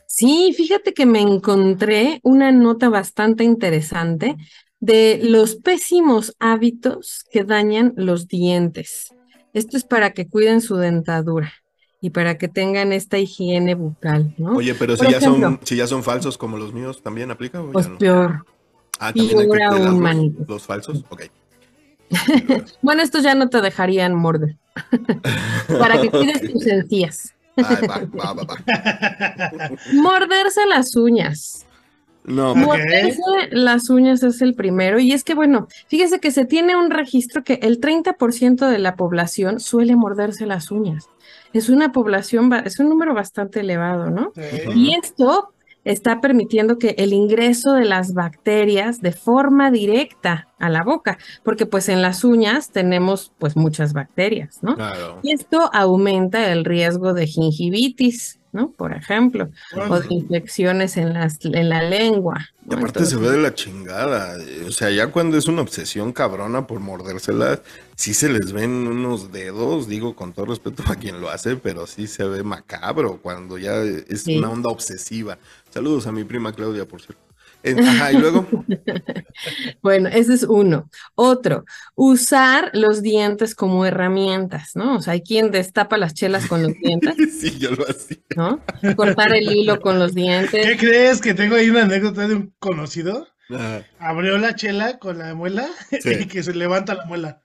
[0.05, 4.35] Sí, fíjate que me encontré una nota bastante interesante
[4.79, 9.15] de los pésimos hábitos que dañan los dientes.
[9.53, 11.53] Esto es para que cuiden su dentadura
[12.01, 14.57] y para que tengan esta higiene bucal, ¿no?
[14.57, 17.63] Oye, pero si, ya, son, si ya son falsos como los míos, ¿también aplica?
[17.71, 18.45] pues peor,
[18.99, 20.45] Ah, también hay que un manito.
[20.47, 21.23] Los, falsos, ok.
[22.81, 24.57] bueno, estos ya no te dejarían morder.
[25.67, 27.33] Para que cuides tus encías.
[29.93, 31.65] Morderse las uñas.
[32.23, 34.99] No, Morderse las uñas es el primero.
[34.99, 38.95] Y es que, bueno, fíjese que se tiene un registro que el 30% de la
[38.95, 41.09] población suele morderse las uñas.
[41.51, 44.31] Es una población, es un número bastante elevado, ¿no?
[44.73, 45.52] Y esto
[45.83, 51.65] está permitiendo que el ingreso de las bacterias de forma directa a la boca, porque
[51.65, 54.77] pues en las uñas tenemos pues muchas bacterias, ¿no?
[55.21, 58.71] Y esto aumenta el riesgo de gingivitis, ¿no?
[58.71, 59.49] Por ejemplo,
[59.89, 62.49] o de infecciones en, las, en la lengua.
[62.69, 66.65] Y aparte se ve de la chingada, o sea, ya cuando es una obsesión cabrona
[66.65, 67.61] por mordérselas,
[67.95, 71.87] sí se les ven unos dedos, digo con todo respeto a quien lo hace, pero
[71.87, 75.39] sí se ve macabro cuando ya es una onda obsesiva.
[75.73, 77.23] Saludos a mi prima Claudia, por cierto.
[77.83, 78.47] Ajá, y luego.
[79.81, 80.87] bueno, ese es uno.
[81.15, 84.97] Otro, usar los dientes como herramientas, ¿no?
[84.97, 87.15] O sea, hay quien destapa las chelas con los dientes.
[87.39, 88.17] sí, yo lo hacía.
[88.35, 88.61] ¿No?
[88.95, 90.63] Cortar el hilo con los dientes.
[90.63, 91.19] ¿Qué crees?
[91.19, 93.27] Que tengo ahí una anécdota de un conocido.
[93.97, 97.41] Abrió la chela con la muela y que se levanta la muela.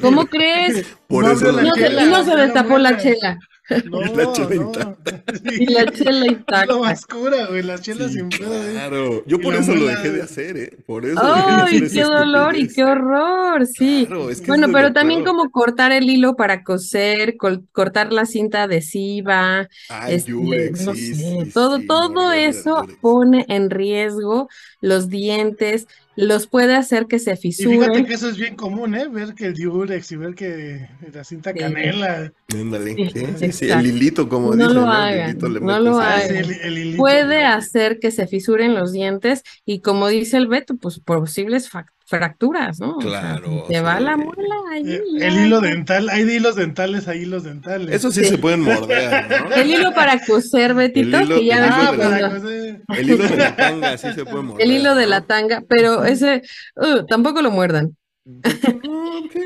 [0.00, 0.86] ¿Cómo crees?
[1.08, 3.38] Por no, eso no, se destapó la chela.
[3.84, 5.22] No, la chela intacta.
[5.52, 6.66] Y la chela intacta.
[6.66, 8.54] Lo más cura, güey, la chela sin pedo.
[8.54, 8.72] ¿eh?
[8.72, 10.78] Claro, yo por eso lo dejé de hacer, ¿eh?
[10.86, 11.20] Por eso.
[11.22, 13.66] ¡Ay, qué dolor y qué horror!
[13.66, 14.08] Sí.
[14.46, 19.68] bueno, pero también como cortar el hilo para coser, cortar la cinta adhesiva.
[19.88, 24.48] Ay, este, no sé, todo, todo eso pone en riesgo
[24.80, 27.74] los dientes, los puede hacer que se fisuren.
[27.74, 29.08] Y fíjate que eso es bien común, ¿eh?
[29.08, 32.32] Ver que el Durex y ver que la cinta canela.
[32.48, 36.44] Sí, sí, el hilito, como no Lo hagan, no lo hagan,
[36.96, 41.70] Puede hacer que se fisuren los dientes y como dice el Beto, pues posibles
[42.06, 42.98] fracturas, ¿no?
[42.98, 43.64] Claro.
[43.68, 44.82] te va la muela ahí.
[44.86, 47.94] Eh, el, hilo dental, hay de hilos dentales, hay hilos dentales.
[47.94, 49.54] Eso sí, se pueden morder, ¿no?
[49.54, 51.92] El hilo para coser, Betito, el hilo, que ya ah,
[52.96, 54.66] El hilo de la tanga, sí se puede morder.
[54.66, 56.42] El hilo de la tanga, pero ese,
[56.76, 57.96] uh, tampoco lo muerdan.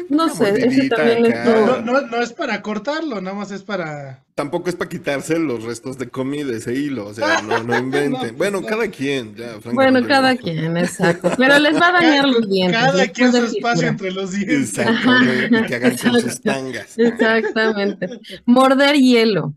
[0.09, 4.25] No sé, ese también es no, no, no, es para cortarlo, nada más es para.
[4.35, 8.37] Tampoco es para quitarse los restos de comida, ese hilo, o sea, no, no inventen.
[8.37, 11.31] bueno, cada quien, ya, Bueno, cada quien, exacto.
[11.37, 12.81] Pero les va a dañar los dientes.
[12.81, 14.79] Cada quien su espacio entre los dientes.
[14.79, 16.99] Exactamente, que hagan con sus tangas.
[16.99, 18.09] Exactamente.
[18.45, 19.55] Morder hielo.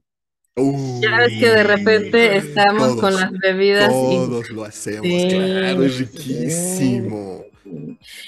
[0.55, 3.89] ya ves que de repente estamos con las bebidas.
[3.89, 7.49] Todos lo hacemos, claro, es riquísimo.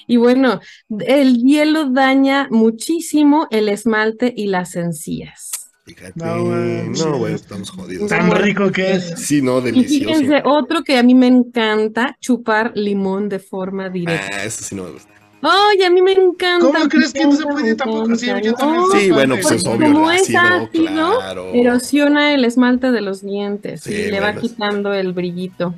[0.08, 0.60] Y bueno,
[1.06, 5.52] el hielo daña muchísimo el esmalte y las encías.
[5.86, 8.10] Fíjate, no, güey, estamos jodidos.
[8.10, 9.14] Tan rico que es.
[9.18, 9.94] Sí, no, delicioso.
[9.94, 14.30] Y fíjense, otro que a mí me encanta, chupar limón de forma directa.
[14.32, 15.12] Ah, eso sí no me gusta.
[15.42, 16.66] Ay, a mí me encanta.
[16.66, 18.28] ¿Cómo crees que no se puede tampoco así?
[18.44, 19.94] Yo también sí, bueno, pues es obvio.
[19.94, 21.20] Como es ácido,
[21.54, 25.74] erosiona el esmalte de los dientes y le va quitando el brillito.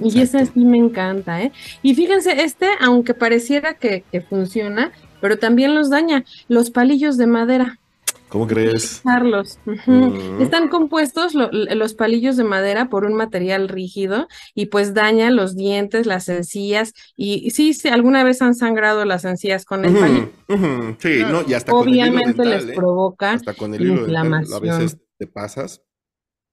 [0.00, 1.52] y ese sí me encanta, ¿eh?
[1.82, 6.24] Y fíjense, este, aunque pareciera que, que funciona, pero también los daña.
[6.48, 7.78] Los palillos de madera.
[8.34, 9.00] ¿Cómo crees?
[9.04, 9.60] Carlos.
[9.64, 10.42] Mm.
[10.42, 16.04] Están compuestos los palillos de madera por un material rígido y pues daña los dientes,
[16.04, 20.32] las encías y, sí, sí, alguna vez han sangrado las encías con el palillo.
[20.98, 24.68] Sí, no, y hasta Obviamente con el hilo les provoca hasta con el hilo inflamación.
[24.68, 25.82] a veces te pasas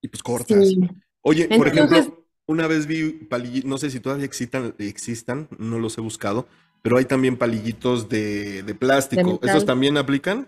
[0.04, 0.76] y pues cortas.
[1.22, 5.98] Oye, por ejemplo, una vez vi palillitos, no sé si todavía existan, existan, no los
[5.98, 6.48] he buscado,
[6.84, 9.39] pero hay también palillitos de, de plástico.
[9.41, 10.48] ¿Esos también aplican?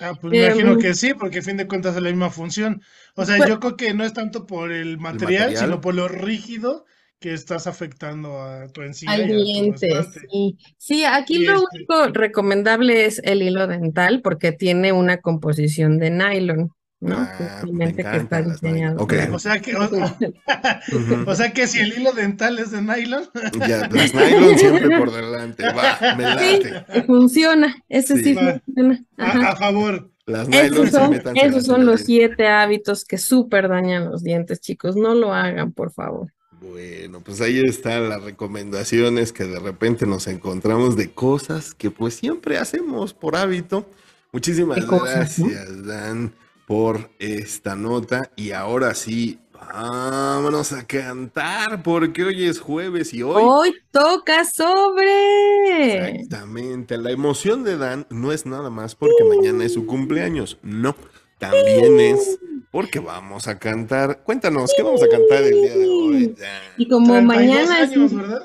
[0.00, 2.30] Ah, pues me imagino em, que sí, porque a fin de cuentas es la misma
[2.30, 2.82] función.
[3.14, 6.08] O sea, pues yo creo que no es tanto por el material, sino por lo
[6.08, 6.84] rígido
[7.20, 9.10] que estás afectando a tu encía.
[9.10, 9.88] Al diente,
[10.30, 10.58] sí.
[10.76, 16.10] Sí, aquí lo este único recomendable es el hilo dental porque tiene una composición de
[16.10, 16.70] nylon.
[17.04, 17.18] ¿No?
[17.18, 17.62] Ah,
[17.94, 19.06] que está diseñado.
[19.32, 19.76] O, sea que,
[21.26, 23.24] o, sea que si el hilo dental es de nylon.
[23.68, 25.64] ya, las nylon siempre por delante.
[25.72, 26.84] Va, me late.
[26.92, 27.76] Sí, funciona.
[27.88, 29.04] Ese sí, funciona.
[29.18, 30.10] A, favor.
[30.26, 34.96] Las nylon esos son, esos son los siete hábitos que súper dañan los dientes, chicos.
[34.96, 36.32] No lo hagan, por favor.
[36.62, 42.14] Bueno, pues ahí están las recomendaciones que de repente nos encontramos de cosas que pues
[42.14, 43.86] siempre hacemos por hábito.
[44.32, 46.32] Muchísimas gracias, Dan
[46.66, 48.30] por esta nota.
[48.36, 53.42] Y ahora sí, vámonos a cantar, porque hoy es jueves y hoy.
[53.44, 56.08] Hoy toca sobre.
[56.08, 56.98] Exactamente.
[56.98, 60.58] La emoción de Dan no es nada más porque mañana es su cumpleaños.
[60.62, 60.94] No.
[61.38, 62.38] También es
[62.70, 64.22] porque vamos a cantar.
[64.22, 66.34] Cuéntanos, ¿qué vamos a cantar el día de hoy?
[66.76, 67.92] Y como mañana es.
[67.92, 68.42] Años, ¿verdad?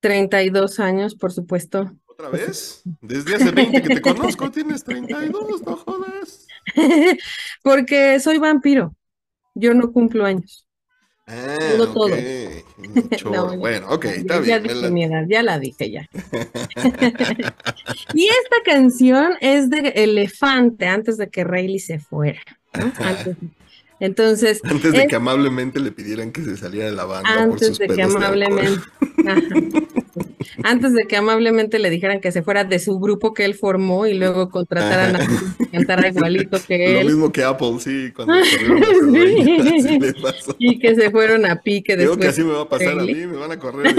[0.00, 1.92] 32 años, por supuesto.
[2.06, 2.82] ¿Otra vez?
[3.00, 6.45] Desde hace 20 que te conozco, tienes 32, no jodas.
[7.62, 8.94] Porque soy vampiro.
[9.54, 10.66] Yo no cumplo años.
[11.28, 12.08] Ah, todo.
[13.58, 14.74] bueno, ok, está ya bien.
[14.74, 16.08] Dije mi edad, ya la dije ya.
[18.14, 22.40] y esta canción es de Elefante, antes de que Rayleigh se fuera.
[24.00, 24.60] Entonces.
[24.64, 27.28] Antes de que amablemente le pidieran que se saliera de la banda.
[27.42, 28.82] Antes por sus de que amablemente.
[30.62, 34.06] Antes de que amablemente le dijeran que se fuera de su grupo que él formó
[34.06, 35.26] y luego contrataran a
[35.70, 37.06] cantar igualito que él.
[37.06, 38.34] Lo mismo que Apple, sí, cuando
[40.58, 42.16] Y que se fueron a pique después.
[42.16, 43.94] Creo que así me va a pasar a mí, me van a correr.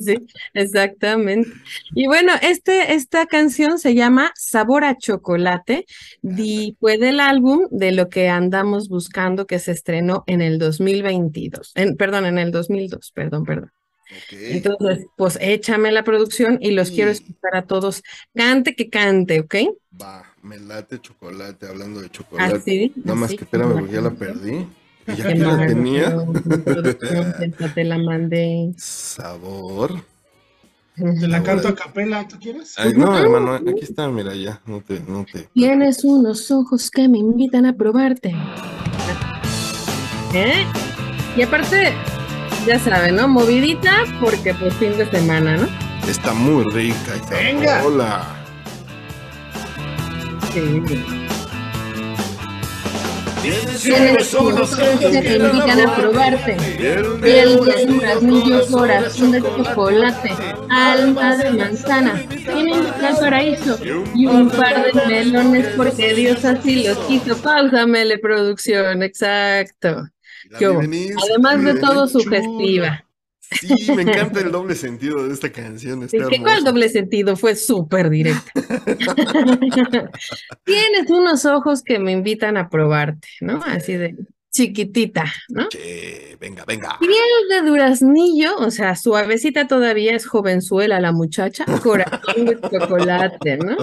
[0.00, 0.16] sí,
[0.54, 1.50] exactamente.
[1.94, 5.86] Y bueno, este, esta canción se llama Sabor a Chocolate
[6.22, 11.72] y fue del álbum de lo que andamos buscando que se estrenó en el 2022,
[11.74, 13.72] en, perdón, en el 2002, perdón, perdón.
[14.30, 18.02] Entonces, pues échame la producción y los quiero escuchar a todos.
[18.34, 19.54] Cante que cante, ¿ok?
[20.00, 22.56] Va, me late chocolate, hablando de chocolate.
[22.56, 24.66] Así, Nada más que espérame, porque ya la perdí.
[25.06, 26.16] Y ya que la tenía.
[27.74, 28.72] te la mandé.
[28.76, 30.13] Sabor
[30.96, 32.76] Te la canto a capela, ¿tú quieres?
[32.96, 35.48] no, hermano, aquí está, mira, ya, no te, no te.
[35.52, 38.32] Tienes unos ojos que me invitan a probarte.
[40.32, 40.64] ¿Eh?
[41.36, 41.92] Y aparte,
[42.64, 43.26] ya saben, ¿no?
[43.26, 45.68] Movidita porque pues fin de semana, ¿no?
[46.08, 47.12] Está muy rica.
[47.28, 47.82] Venga.
[47.84, 48.36] Hola.
[50.52, 51.23] Sí.
[53.82, 56.56] Tienes unos que te invitan a probarte.
[57.22, 60.30] Piel de durazno, corazón de chocolate,
[60.70, 63.78] alma de manzana, tienen al paraíso
[64.14, 65.66] y un par de melones.
[65.76, 67.36] porque Dios así los quiso.
[67.36, 70.08] Pausa, Mele Producción, exacto.
[70.58, 73.04] Además de todo, sugestiva.
[73.60, 76.02] Sí, me encanta el doble sentido de esta canción.
[76.02, 77.36] Está ¿Qué cuál doble sentido?
[77.36, 78.50] Fue súper directo.
[80.64, 83.60] Tienes unos ojos que me invitan a probarte, ¿no?
[83.64, 84.16] Así de
[84.54, 85.68] chiquitita, ¿no?
[85.68, 86.96] Che, venga, venga.
[87.00, 93.76] Piel de duraznillo, o sea, suavecita todavía, es jovenzuela la muchacha, corazón de chocolate, ¿no?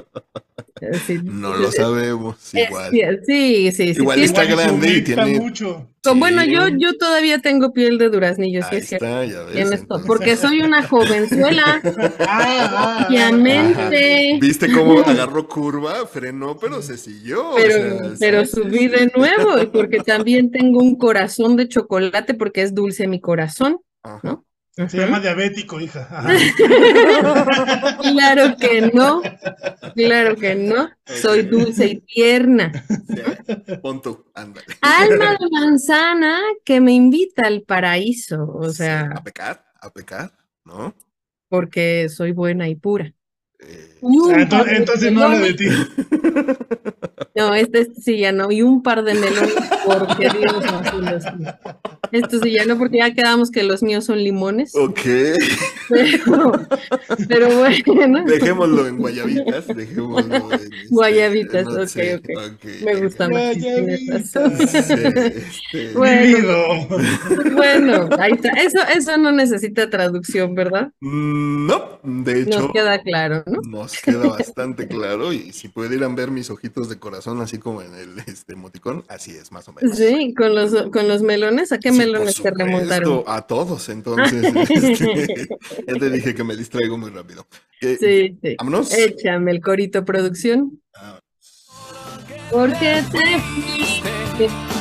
[1.23, 2.91] No lo sabemos, igual.
[3.25, 4.01] Sí, sí, sí.
[4.01, 5.39] Igual está grande y tiene...
[5.39, 5.87] mucho.
[6.15, 10.61] Bueno, yo, yo todavía tengo piel de duraznillo, sí es está, ya ves, porque soy
[10.61, 11.81] una jovenzuela.
[12.19, 14.37] Ah, ah, obviamente.
[14.39, 16.07] ¿Viste cómo agarró curva?
[16.07, 17.51] Frenó, pero se siguió.
[17.55, 23.07] Pero, pero subí de nuevo, porque también tengo un corazón de chocolate, porque es dulce
[23.07, 23.79] mi corazón,
[24.23, 24.45] ¿no?
[24.73, 26.07] Se llama diabético, hija.
[28.01, 29.21] claro que no,
[29.95, 30.89] claro que no.
[31.05, 32.71] Soy dulce y tierna.
[33.81, 34.67] Punto, ándale.
[34.79, 39.09] Alma de manzana que me invita al paraíso, o sea.
[39.13, 40.31] a pecar, a pecar,
[40.63, 40.95] ¿no?
[41.49, 43.13] Porque soy buena y pura.
[43.59, 45.65] Eh, entonces, no habla de ti.
[47.33, 48.51] No, este, este, sí ya no.
[48.51, 50.53] Y un par de melones porque Dios
[50.99, 51.23] los
[52.11, 54.75] Esto sí ya no, porque ya quedamos que los míos son limones.
[54.75, 54.99] Ok.
[57.27, 57.49] Pero,
[57.85, 58.25] bueno.
[58.25, 59.67] Dejémoslo en guayabitas.
[59.67, 62.65] Dejémoslo en este, guayabitas, okay, ok, ok.
[62.83, 63.55] Me gusta más.
[63.55, 64.39] Este,
[65.93, 66.87] bueno,
[67.53, 68.49] bueno, ahí está.
[68.49, 70.91] Eso, eso no necesita traducción, ¿verdad?
[70.99, 72.61] Mm, no, de hecho.
[72.61, 73.61] Nos queda claro, ¿no?
[73.61, 75.33] Nos queda bastante claro.
[75.33, 79.31] Y si pudieran ver mis ojitos de corazón, así como en el este, emoticón, así
[79.31, 79.97] es, más o menos.
[79.97, 83.23] Sí, con los, con los melones, ¿a qué melones te remontaron?
[83.27, 84.43] A todos, entonces.
[84.69, 85.47] este,
[85.87, 87.45] ya te dije que me distraigo muy rápido.
[87.79, 88.55] sí, sí.
[88.57, 88.93] Vámonos.
[88.93, 90.81] Échame el corito producción.
[90.95, 91.19] Ah.
[92.51, 94.80] Porque te fuiste.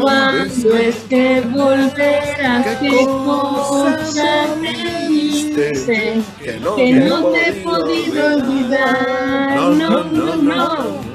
[0.00, 2.78] ¿Cuándo es que volverás?
[2.78, 6.22] ¿Qué cosa me diste?
[6.44, 9.56] Que no, te he podido olvidar.
[9.56, 11.07] No, no, no.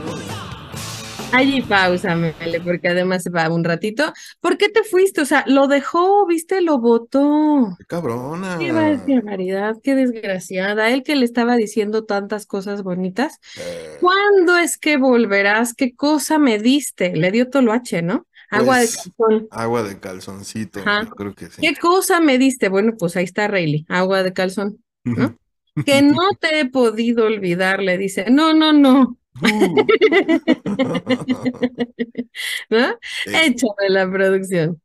[1.34, 4.13] Allí pausa, Mele, porque además se va un ratito.
[4.39, 5.22] ¿Por qué te fuiste?
[5.22, 7.76] O sea, lo dejó, viste, lo votó.
[7.80, 8.58] Qué cabrona.
[8.60, 10.91] Qué barbaridad, qué desgraciada.
[10.91, 13.39] Él que le estaba diciendo tantas cosas bonitas.
[13.58, 13.98] Eh.
[14.00, 15.74] ¿Cuándo es que volverás?
[15.74, 17.15] ¿Qué cosa me diste?
[17.15, 18.28] Le dio Toloache, ¿no?
[18.52, 19.48] Agua de pues, calzón.
[19.50, 20.82] Agua de calzoncito,
[21.17, 21.62] creo que sí.
[21.62, 22.69] ¿Qué cosa me diste?
[22.69, 25.36] Bueno, pues ahí está Rayleigh, agua de calzón, ¿no?
[25.86, 28.26] que no te he podido olvidar, le dice.
[28.30, 29.17] No, no, no.
[32.69, 32.98] ¿No?
[33.26, 34.80] Échame la producción.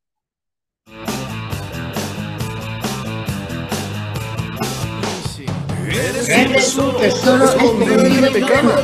[6.30, 8.74] Eres un tesoro escondido en mi cama.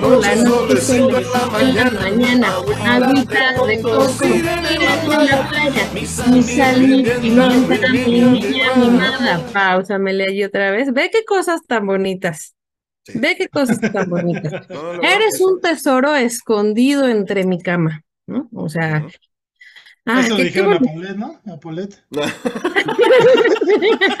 [0.00, 2.54] Por la noche, en la mañana,
[2.84, 9.40] agüita de coco, en la playa, mi sal, mi pimienta, mi niña mimada.
[9.52, 10.92] Pausa, me leí otra vez.
[10.92, 12.54] Ve qué cosas tan bonitas.
[13.14, 14.52] Ve qué cosas tan bonitas.
[15.02, 18.48] Eres un tesoro escondido entre mi cama, ¿no?
[18.54, 19.06] O sea,
[20.06, 21.38] Ah, Eso lo dijeron a Paulette, ¿no?
[21.46, 22.02] A Paulette.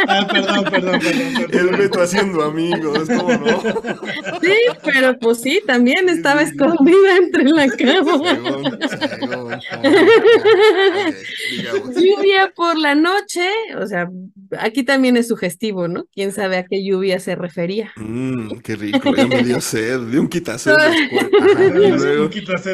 [0.08, 3.62] ah, perdón, perdón, perdón, El Beto haciendo amigos, ¿cómo no?
[4.42, 8.22] Sí, pero pues sí, también estaba escondida entre la cama.
[11.96, 13.48] lluvia por la noche,
[13.80, 14.08] o sea,
[14.58, 16.04] aquí también es sugestivo, ¿no?
[16.12, 17.92] Quién sabe a qué lluvia se refería.
[17.96, 20.72] Mmm, qué rico, ya me dio sed, de un quitased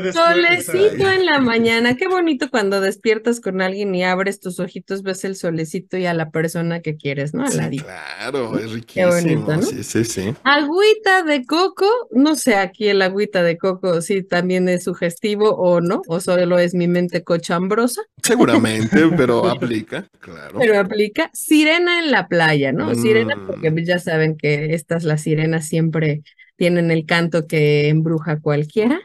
[0.03, 0.14] después.
[0.14, 5.24] Solecito en la mañana, qué bonito cuando despiertas con alguien y abres tus ojitos, ves
[5.24, 7.44] el solecito y a la persona que quieres, ¿no?
[7.44, 8.87] claro, es riquísimo.
[8.87, 9.62] Qué bonito, ¿no?
[9.62, 10.35] Sí, sí, sí.
[10.42, 15.80] Agüita de coco, no sé aquí el agüita de coco si también es sugestivo o
[15.80, 18.03] no, o solo es mi mente cochambrosa.
[18.22, 20.59] Seguramente, pero aplica, claro.
[20.59, 21.30] Pero aplica.
[21.32, 22.94] Sirena en la playa, ¿no?
[22.94, 23.78] Sirena, porque mm.
[23.84, 26.22] ya saben que estas, las sirenas, siempre
[26.57, 29.01] tienen el canto que embruja cualquiera.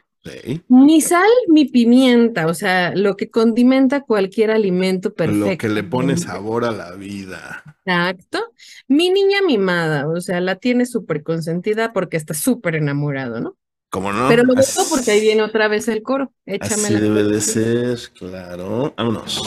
[0.68, 5.50] Mi sal, mi pimienta, o sea, lo que condimenta cualquier alimento perfecto.
[5.50, 7.64] Lo que le pone sabor a la vida.
[7.86, 8.40] Exacto.
[8.88, 13.58] Mi niña mimada, o sea, la tiene súper consentida porque está súper enamorado, ¿no?
[13.90, 14.30] ¿Cómo no?
[14.30, 16.32] Pero lo gustó porque ahí viene otra vez el coro.
[16.46, 18.94] Échame Así debe de ser, claro.
[18.96, 19.42] Vámonos.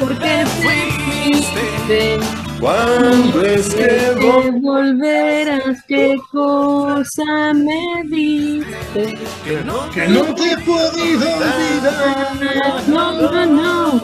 [0.00, 2.18] Porque fuiste
[2.60, 4.14] cuando es que
[4.60, 9.18] volverás, qué cosa me diste.
[9.44, 12.82] Que no, que no te he podido olvidar.
[12.86, 14.00] No, no, no.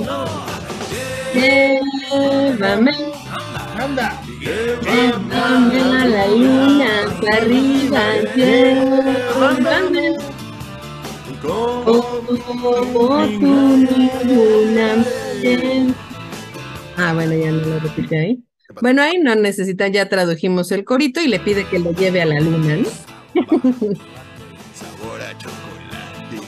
[1.34, 2.92] Llévame.
[3.78, 4.20] Anda.
[4.40, 8.00] Llévame a la luna, hasta arriba,
[8.34, 10.16] llévame.
[11.42, 12.02] Como
[13.38, 13.54] tu
[14.24, 15.04] luna.
[17.02, 18.44] Ah, bueno, ya no lo repite ahí.
[18.82, 22.26] Bueno, ahí no necesita, ya tradujimos el corito y le pide que lo lleve a
[22.26, 22.84] la luna, ¿no?
[24.74, 26.46] Sabor a chocolate.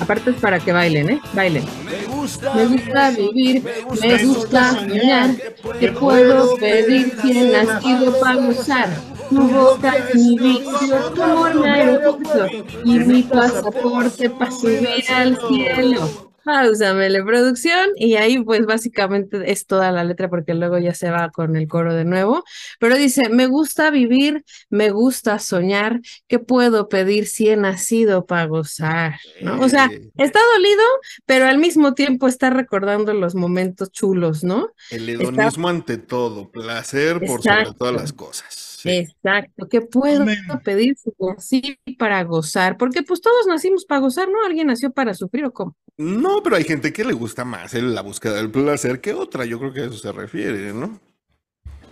[0.00, 1.20] Aparte es para que bailen, ¿eh?
[1.32, 1.64] Bailen.
[1.84, 3.62] Me gusta, Me gusta vivir,
[4.00, 5.36] me gusta soñar,
[5.78, 8.88] que puedo pedir quien nacido para gozar.
[9.30, 12.48] Tu boca es mi vicio, tu amor me aeropuerto
[12.84, 16.26] y mi pasaporte para subir al cielo.
[16.46, 21.30] Pausamele producción y ahí pues básicamente es toda la letra porque luego ya se va
[21.30, 22.44] con el coro de nuevo,
[22.78, 28.46] pero dice, me gusta vivir, me gusta soñar, ¿qué puedo pedir si he nacido para
[28.46, 29.16] gozar?
[29.40, 29.58] ¿no?
[29.58, 30.84] O sea, está dolido,
[31.24, 34.70] pero al mismo tiempo está recordando los momentos chulos, ¿no?
[34.92, 38.65] El hedonismo ante todo, placer por sobre todas las cosas.
[38.86, 40.24] Exacto, ¿qué puedo
[40.64, 40.96] pedir
[41.38, 42.76] si para gozar?
[42.76, 44.44] Porque pues todos nacimos para gozar, ¿no?
[44.44, 45.76] ¿Alguien nació para sufrir o cómo?
[45.98, 49.58] No, pero hay gente que le gusta más la búsqueda del placer que otra, yo
[49.58, 51.00] creo que a eso se refiere, ¿no?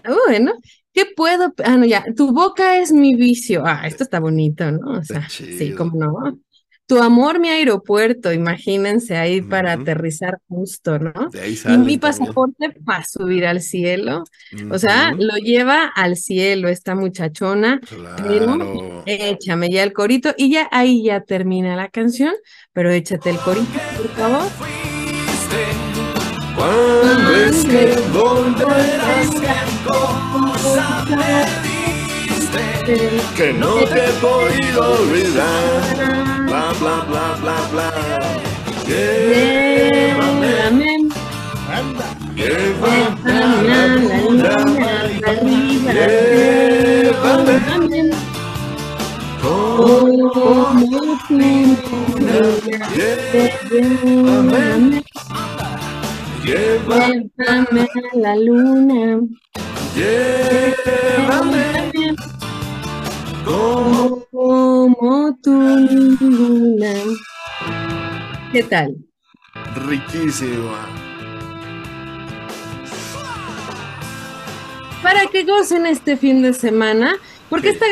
[0.05, 0.53] Bueno,
[0.93, 1.55] ¿qué puedo?
[1.65, 3.63] Ah, no, ya, tu boca es mi vicio.
[3.65, 4.99] Ah, esto está bonito, ¿no?
[4.99, 6.39] O sea, sí, cómo no.
[6.87, 11.31] Tu amor, mi aeropuerto, imagínense ahí para aterrizar justo, ¿no?
[11.33, 14.25] y mi pasaporte para subir al cielo.
[14.71, 17.81] O sea, lo lleva al cielo esta muchachona.
[18.23, 22.35] Pero échame ya el corito y ya ahí ya termina la canción,
[22.75, 24.51] pero échate el corito, por favor.
[26.55, 29.45] Cuando es que volverás
[33.35, 37.89] que no te he podido olvidar bla bla bla bla bla.
[38.89, 40.53] Llévame,
[41.77, 43.03] anda, llévame
[58.03, 59.21] a la luna,
[59.97, 61.65] llévame.
[63.45, 66.95] Llévame como tu luna.
[68.53, 68.97] ¿Qué tal?
[69.87, 70.87] Riquísima.
[75.03, 77.17] Para que gocen este fin de semana,
[77.51, 77.87] porque esta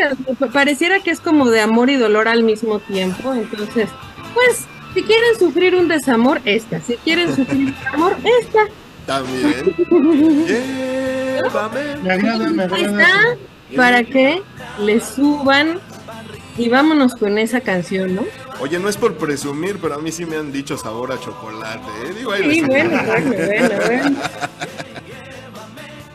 [0.53, 3.91] pareciera que es como de amor y dolor al mismo tiempo, entonces,
[4.35, 8.61] pues, si quieren sufrir un desamor, esta, si quieren sufrir un amor, esta.
[9.07, 9.75] También.
[11.43, 11.93] Llévame.
[12.81, 13.37] Está
[13.77, 14.43] para que
[14.79, 15.81] le suban
[16.57, 18.25] y vámonos con esa canción, ¿no?
[18.61, 21.89] Oye, no es por presumir, pero a mí sí me han dicho sabor a chocolate.
[22.05, 22.15] ¿eh?
[22.17, 24.17] Digo, sí, bueno, bueno, bueno, bueno.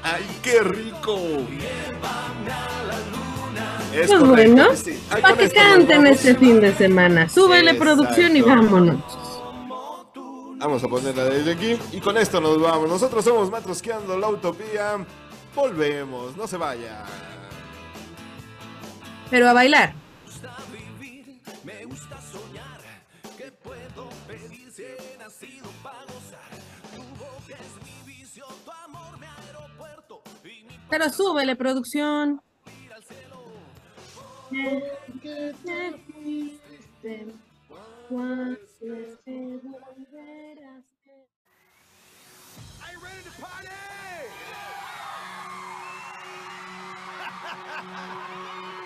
[0.03, 1.19] ¡Ay, qué rico!
[3.93, 4.67] Es pues bueno,
[5.09, 7.27] para que canten este fin de semana.
[7.27, 9.01] Súbele producción y vámonos.
[10.59, 12.87] Vamos a ponerla desde aquí y con esto nos vamos.
[12.87, 14.97] Nosotros somos Matrosqueando la Utopía.
[15.55, 17.03] Volvemos, no se vayan.
[19.29, 19.93] Pero a bailar.
[30.89, 32.41] Pero súbele, producción.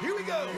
[0.02, 0.50] Here we go.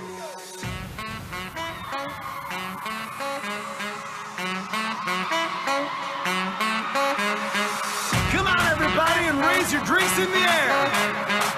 [8.32, 10.72] Come on, everybody, and raise your drinks in the air.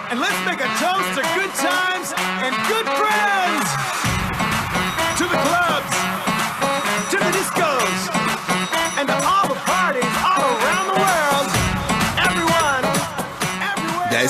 [0.10, 2.10] And let's make a toast to good times
[2.42, 3.70] and good friends.
[5.20, 6.14] To the clubs,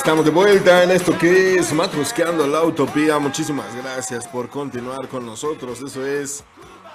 [0.05, 3.17] estamos de vuelta en esto que es Matrusqueando la Utopía.
[3.17, 5.81] Muchísimas gracias por continuar con nosotros.
[5.81, 6.43] Eso es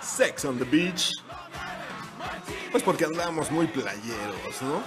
[0.01, 1.11] Sex on the Beach.
[2.71, 4.81] Pues porque andamos muy playeros, ¿no?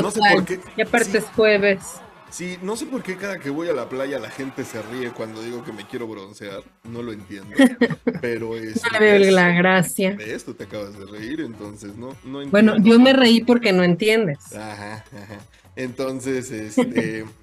[0.00, 0.58] no sé por qué.
[0.74, 2.00] Y aparte es jueves.
[2.30, 5.10] Sí, no sé por qué cada que voy a la playa la gente se ríe
[5.10, 6.62] cuando digo que me quiero broncear.
[6.84, 7.56] No lo entiendo.
[8.22, 8.82] Pero es.
[8.90, 10.14] No veo la gracia.
[10.16, 10.46] ¿Ves?
[10.46, 12.50] Tú te acabas de reír, entonces no, no entiendo.
[12.52, 14.54] Bueno, yo me reí porque no entiendes.
[14.54, 15.40] Ajá, ajá.
[15.76, 17.24] Entonces, este.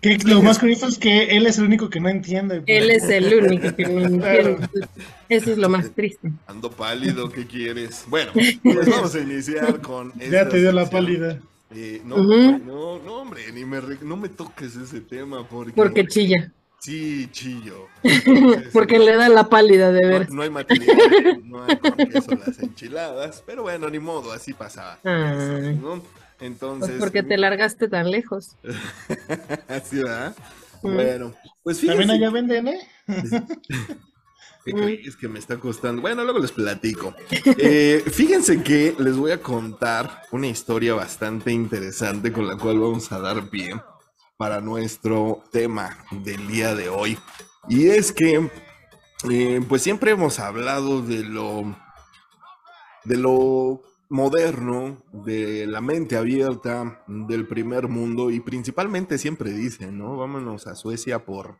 [0.00, 2.62] Que lo más curioso es que él es el único que no entiende.
[2.66, 4.68] Él es el único que no entiende.
[5.28, 6.32] Eso es lo más triste.
[6.46, 8.04] Ando pálido, ¿qué quieres?
[8.08, 8.32] Bueno,
[8.62, 10.12] pues vamos a iniciar con.
[10.18, 11.38] Ya te dio la pálida.
[11.72, 15.72] Eh, no, no, no, hombre, ni me no me toques ese tema porque.
[15.72, 16.50] Porque chilla.
[16.78, 17.88] Sí, chillo.
[18.72, 20.32] porque le da la pálida de ver.
[20.32, 20.96] No, hay material,
[21.44, 24.98] no hay con queso las enchiladas, pero bueno, ni modo, así pasaba.
[25.04, 26.02] ¿no?
[26.40, 26.90] Entonces.
[26.90, 28.56] Pues porque te largaste tan lejos.
[29.68, 30.34] Así, ¿verdad?
[30.82, 31.98] Bueno, pues fíjense.
[31.98, 32.80] También allá venden, ¿eh?
[34.64, 36.02] ¿Qué Es que me está costando.
[36.02, 37.14] Bueno, luego les platico.
[37.30, 43.10] Eh, fíjense que les voy a contar una historia bastante interesante con la cual vamos
[43.10, 43.74] a dar pie
[44.36, 47.18] para nuestro tema del día de hoy.
[47.68, 48.50] Y es que,
[49.30, 51.76] eh, pues siempre hemos hablado de lo,
[53.04, 60.16] de lo moderno, de la mente abierta, del primer mundo y principalmente siempre dicen, ¿no?
[60.16, 61.56] Vámonos a Suecia por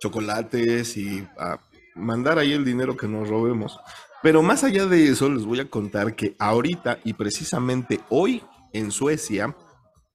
[0.00, 1.58] chocolates y a
[1.94, 3.78] mandar ahí el dinero que nos robemos.
[4.22, 8.42] Pero más allá de eso, les voy a contar que ahorita y precisamente hoy
[8.72, 9.56] en Suecia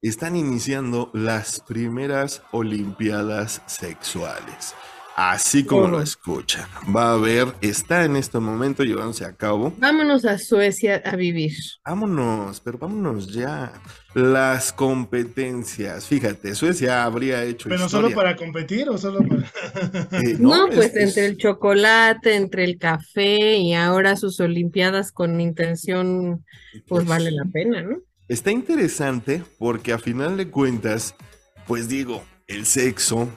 [0.02, 4.76] están iniciando las primeras Olimpiadas sexuales.
[5.22, 6.66] Así como lo escuchan.
[6.96, 9.74] Va a haber, está en este momento llevándose a cabo.
[9.78, 11.52] Vámonos a Suecia a vivir.
[11.84, 13.74] Vámonos, pero vámonos ya.
[14.14, 16.06] Las competencias.
[16.06, 17.68] Fíjate, Suecia habría hecho.
[17.68, 19.52] ¿Pero solo para competir o solo para.?
[20.24, 26.46] Eh, no, pues entre el chocolate, entre el café y ahora sus Olimpiadas con intención,
[26.72, 27.98] pues, pues vale la pena, ¿no?
[28.30, 31.14] Está interesante porque a final de cuentas,
[31.68, 33.28] pues digo, el sexo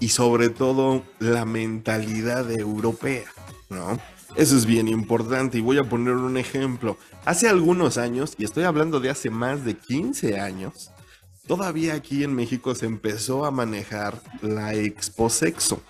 [0.00, 3.26] y sobre todo la mentalidad europea,
[3.70, 3.98] ¿no?
[4.36, 6.96] Eso es bien importante y voy a poner un ejemplo.
[7.24, 10.90] Hace algunos años, y estoy hablando de hace más de 15 años,
[11.46, 15.82] todavía aquí en México se empezó a manejar la exposexo.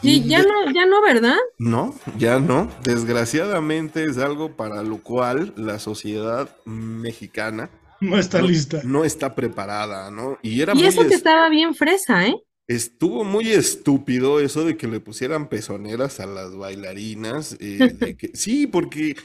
[0.00, 1.36] Y ya no, ya no, ¿verdad?
[1.58, 2.70] No, ya no.
[2.82, 8.82] Desgraciadamente es algo para lo cual la sociedad mexicana no está lista.
[8.84, 10.38] No está preparada, ¿no?
[10.42, 12.36] Y era y eso que estaba bien fresa, ¿eh?
[12.66, 17.56] Estuvo muy estúpido eso de que le pusieran pezoneras a las bailarinas.
[17.60, 19.16] Eh, sí, porque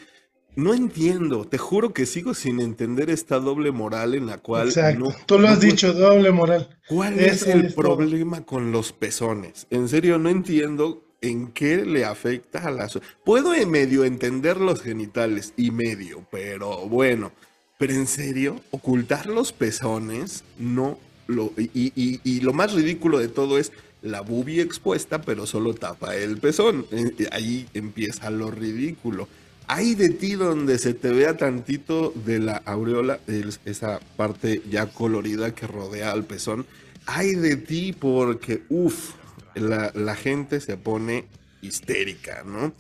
[0.56, 4.68] no entiendo, te juro que sigo sin entender esta doble moral en la cual...
[4.68, 6.78] Exacto, tú lo has dicho, doble moral.
[6.88, 9.68] ¿Cuál es, el problema con los pezones?
[9.70, 12.90] En serio, no entiendo en qué le afecta a la...
[13.24, 17.32] Puedo en medio entender los genitales y medio, pero bueno,
[17.78, 20.98] pero en serio, ocultar los pezones no
[21.30, 23.72] y, lo más ridículo de todo es
[24.02, 26.86] la bubi expuesta, pero solo tapa el pezón.
[26.92, 29.28] Eh, eh, ahí empieza lo ridículo.
[29.68, 33.20] Hay de ti donde se te vea tantito de la aureola,
[33.66, 36.66] esa parte ya colorida que rodea al pezón.
[37.06, 39.12] Hay de ti porque, uff,
[39.54, 41.26] la, la, gente se pone
[41.62, 42.74] histérica, ¿no?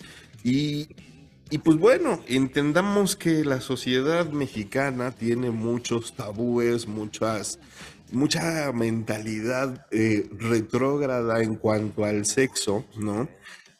[0.43, 0.87] Y,
[1.51, 7.59] y pues bueno, entendamos que la sociedad mexicana tiene muchos tabúes, muchas
[8.11, 13.29] mucha mentalidad eh, retrógrada en cuanto al sexo, ¿no?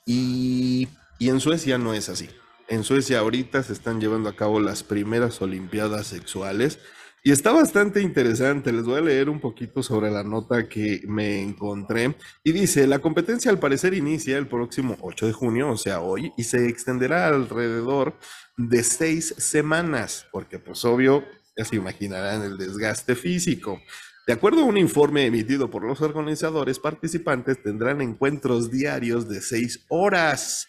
[0.06, 0.88] Y,
[1.20, 2.30] y, en Suecia no es así.
[2.68, 6.80] En Suecia ahorita se están llevando a cabo las primeras Olimpiadas sexuales
[7.22, 8.72] y está bastante interesante.
[8.72, 12.16] Les voy a leer un poquito sobre la nota que me encontré.
[12.44, 16.32] Y dice, la competencia al parecer inicia el próximo 8 de junio, o sea, hoy,
[16.38, 18.18] y se extenderá alrededor
[18.58, 21.24] de seis semanas, porque pues obvio,
[21.58, 23.82] ya se imaginarán el desgaste físico.
[24.30, 29.88] De acuerdo a un informe emitido por los organizadores, participantes tendrán encuentros diarios de seis
[29.90, 30.68] horas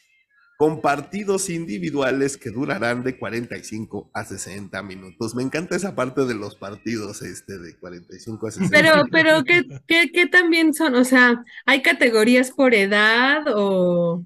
[0.57, 5.35] con partidos individuales que durarán de 45 a 60 minutos.
[5.35, 9.67] Me encanta esa parte de los partidos este de 45 a 60 Pero, pero ¿qué,
[9.87, 10.95] qué, qué también son?
[10.95, 14.25] O sea, ¿hay categorías por edad o...?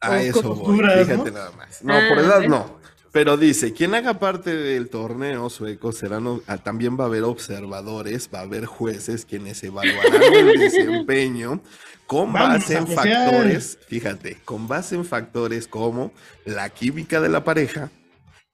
[0.00, 1.84] A eso voy, fíjate nada más.
[1.84, 2.80] No, por ah, edad no.
[3.12, 8.30] Pero dice, quien haga parte del torneo sueco serán, ah, también va a haber observadores,
[8.32, 11.60] va a haber jueces quienes evaluarán el desempeño
[12.06, 16.12] con base en factores, fíjate, con base en factores como
[16.44, 17.90] la química de la pareja,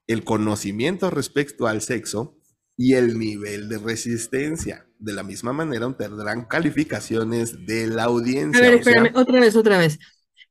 [0.06, 2.38] el conocimiento respecto al sexo
[2.76, 4.86] y el nivel de resistencia.
[4.98, 8.58] de la misma manera tendrán calificaciones de la audiencia.
[8.58, 9.98] A ver, espérame, otra vez, otra vez.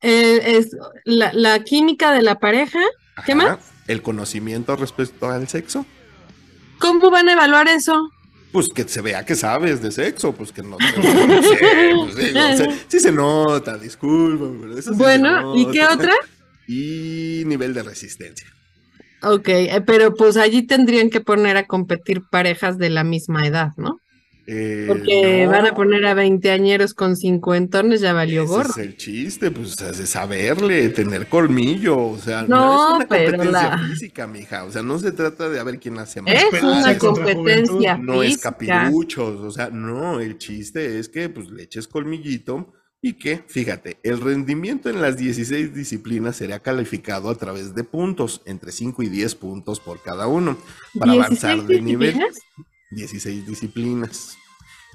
[0.01, 2.79] Eh, es la, química de la pareja.
[3.25, 3.74] ¿Qué más?
[3.87, 5.85] El conocimiento respecto al sexo.
[6.79, 8.09] ¿Cómo van a evaluar eso?
[8.51, 10.77] Pues que se vea que sabes de sexo, pues que no.
[12.15, 14.45] sé, sí se nota, disculpa.
[14.93, 16.13] bueno, ¿y qué otra?
[16.67, 18.47] Y nivel de resistencia.
[19.21, 23.69] Ok, eh, pero pues allí tendrían que poner a competir parejas de la misma edad,
[23.77, 23.99] ¿no?
[24.47, 28.69] Eh, Porque van a poner a veinteañeros con cincuentones, ya valió gorro.
[28.69, 34.27] es el chiste, pues de saberle, tener colmillo, o sea, no, es una competencia física,
[34.27, 36.33] mija, o sea, no se trata de a ver quién hace más.
[36.33, 41.63] Es una competencia No es capiruchos, o sea, no, el chiste es que pues le
[41.63, 42.71] eches colmillito
[43.01, 48.41] y que, fíjate, el rendimiento en las 16 disciplinas sería calificado a través de puntos,
[48.45, 50.57] entre 5 y 10 puntos por cada uno,
[50.99, 52.19] para avanzar de nivel.
[52.91, 54.37] 16 disciplinas.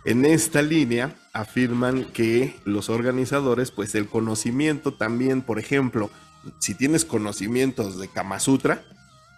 [0.04, 6.10] En esta línea afirman que los organizadores, pues el conocimiento también, por ejemplo,
[6.58, 8.82] si tienes conocimientos de Kama Sutra,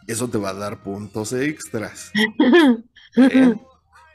[0.07, 2.13] eso te va a dar puntos extras.
[3.17, 3.55] ¿Eh?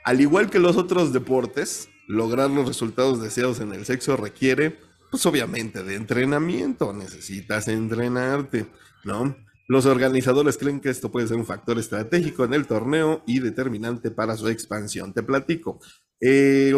[0.04, 4.80] Al igual que los otros deportes, lograr los resultados deseados en el sexo requiere,
[5.12, 6.94] pues obviamente, de entrenamiento.
[6.94, 8.68] Necesitas entrenarte,
[9.04, 9.36] ¿no?
[9.68, 14.12] Los organizadores creen que esto puede ser un factor estratégico en el torneo y determinante
[14.12, 15.14] para su expansión.
[15.14, 15.80] Te platico.
[16.22, 16.74] Eh,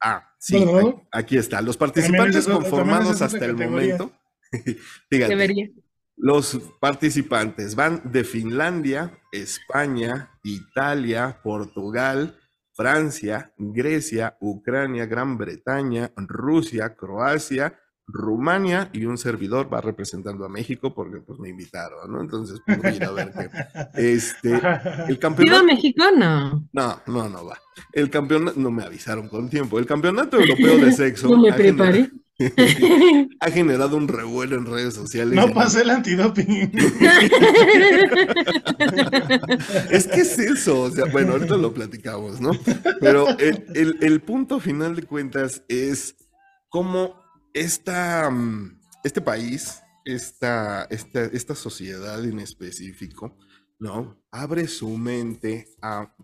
[0.00, 0.64] ah, sí,
[1.12, 1.62] aquí está.
[1.62, 4.10] Los participantes conformados hasta el momento.
[5.10, 5.72] Fíjate,
[6.16, 12.38] los participantes van de Finlandia, España, Italia, Portugal,
[12.72, 20.94] Francia, Grecia, Ucrania, Gran Bretaña, Rusia, Croacia, Rumania y un servidor va representando a México
[20.94, 22.20] porque pues me invitaron, ¿no?
[22.20, 23.48] Entonces, pues voy a ir a ver qué.
[23.94, 24.60] Este,
[25.08, 25.60] el campeonato.
[25.60, 26.04] a México?
[26.16, 26.68] No.
[26.72, 27.58] No, no, no va.
[27.92, 29.78] El campeonato, no me avisaron con tiempo.
[29.78, 31.28] El campeonato europeo de sexo.
[31.34, 32.10] No me preparé.
[33.40, 35.34] ha generado un revuelo en redes sociales.
[35.34, 36.72] No pasé el antidoping.
[39.90, 42.50] es que es eso, o sea, bueno, ahorita lo platicamos, ¿no?
[43.00, 46.16] Pero el, el, el punto final de cuentas es
[46.68, 47.23] cómo
[47.54, 53.38] esta, mm, este país, esta, esta, esta sociedad en específico,
[53.78, 54.20] ¿no?
[54.30, 56.14] Abre su mente a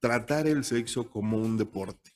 [0.00, 2.12] tratar el sexo como un deporte,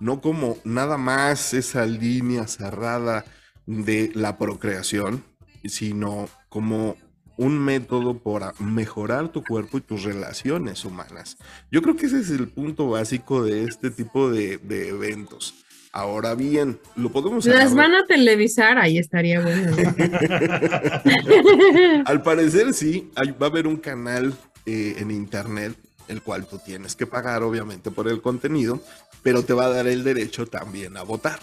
[0.00, 3.24] no como nada más esa línea cerrada
[3.66, 5.22] de la procreación,
[5.64, 6.96] sino como
[7.36, 11.36] un método para mejorar tu cuerpo y tus relaciones humanas.
[11.70, 15.64] Yo creo que ese es el punto básico de este tipo de, de eventos.
[15.92, 19.76] Ahora bien, lo podemos Las van a televisar, ahí estaría bueno.
[22.06, 24.32] Al parecer sí, va a haber un canal
[24.66, 25.74] eh, en internet,
[26.06, 28.80] el cual tú tienes que pagar obviamente por el contenido,
[29.22, 31.40] pero te va a dar el derecho también a votar.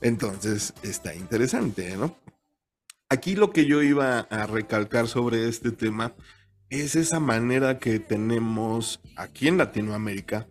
[0.00, 2.16] Entonces está interesante, ¿no?
[3.08, 6.14] Aquí lo que yo iba a recalcar sobre este tema
[6.70, 10.46] es esa manera que tenemos aquí en Latinoamérica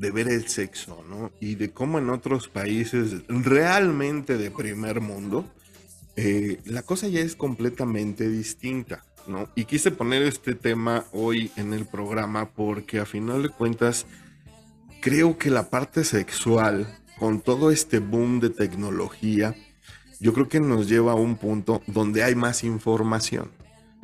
[0.00, 1.30] de ver el sexo, ¿no?
[1.40, 5.44] Y de cómo en otros países realmente de primer mundo,
[6.16, 9.50] eh, la cosa ya es completamente distinta, ¿no?
[9.54, 14.06] Y quise poner este tema hoy en el programa porque a final de cuentas
[15.02, 19.54] creo que la parte sexual, con todo este boom de tecnología,
[20.18, 23.50] yo creo que nos lleva a un punto donde hay más información,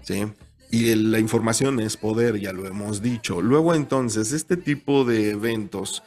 [0.02, 0.26] ¿sí?
[0.70, 3.40] Y la información es poder, ya lo hemos dicho.
[3.40, 6.02] Luego entonces, este tipo de eventos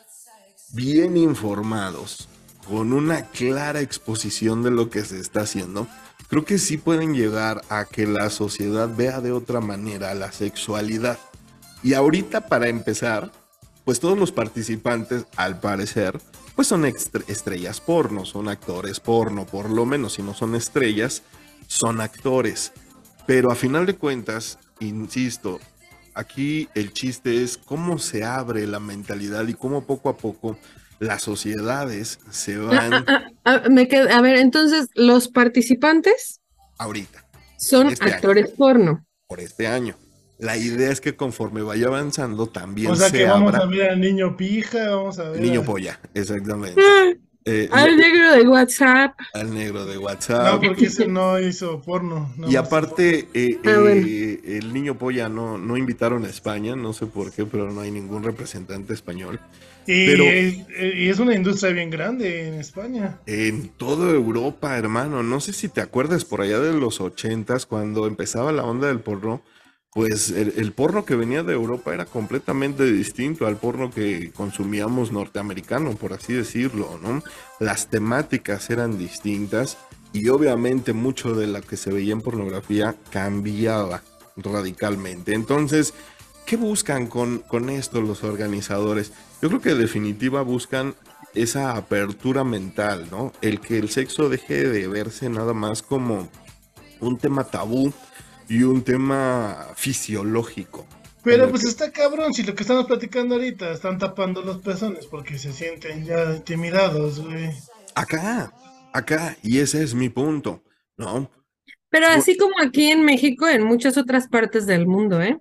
[0.73, 2.27] bien informados,
[2.67, 5.87] con una clara exposición de lo que se está haciendo,
[6.27, 11.17] creo que sí pueden llegar a que la sociedad vea de otra manera la sexualidad.
[11.81, 13.31] Y ahorita para empezar,
[13.85, 16.19] pues todos los participantes, al parecer,
[16.55, 21.23] pues son estrellas porno, son actores porno, por lo menos si no son estrellas,
[21.67, 22.73] son actores.
[23.29, 25.59] Pero a final de cuentas, insisto,
[26.15, 30.57] aquí el chiste es cómo se abre la mentalidad y cómo poco a poco
[30.97, 32.93] las sociedades se ah, van.
[33.07, 36.41] Ah, ah, me a ver, entonces, los participantes.
[36.79, 37.23] Ahorita.
[37.55, 39.05] Son este actores porno.
[39.27, 39.95] Por este año.
[40.39, 42.89] La idea es que conforme vaya avanzando también.
[42.89, 45.39] O sea que vamos a ver al niño pija, vamos a ver.
[45.39, 46.81] Niño polla, exactamente.
[47.49, 49.17] Eh, al negro de WhatsApp.
[49.33, 50.53] Al negro de WhatsApp.
[50.53, 52.31] No, porque ese no hizo porno.
[52.47, 57.07] y aparte, eh, ah, eh, el niño polla no, no invitaron a España, no sé
[57.07, 59.39] por qué, pero no hay ningún representante español.
[59.87, 63.19] Y, y, es una industria bien grande en España.
[63.25, 65.23] En toda Europa, hermano.
[65.23, 68.99] No sé si te acuerdas por allá de los ochentas, cuando empezaba la onda del
[68.99, 69.41] porno
[69.91, 75.95] pues el, porno que venía de Europa era completamente distinto al porno que consumíamos norteamericano,
[75.95, 77.23] por así decirlo, ¿no?
[77.59, 79.77] Las temáticas eran distintas
[80.13, 84.03] y obviamente mucho de lo que se veía en pornografía cambiaba
[84.37, 85.33] radicalmente.
[85.33, 85.95] Entonces,
[86.45, 89.11] ¿qué buscan con, con esto los organizadores?
[89.41, 90.93] Yo creo que en definitiva buscan
[91.33, 93.33] esa apertura mental, ¿no?
[93.41, 96.29] El que el sexo deje de verse nada más como
[96.99, 97.91] un tema tabú
[98.49, 100.85] y un tema fisiológico.
[101.23, 105.37] Pero pues está cabrón, si lo que estamos platicando ahorita están tapando los pezones porque
[105.37, 107.51] se sienten ya intimidados, güey.
[107.93, 108.53] Acá,
[108.93, 110.63] acá, y ese es mi punto,
[110.97, 111.29] ¿no?
[111.89, 115.39] Pero así como aquí en México, en muchas otras partes del mundo, ¿eh?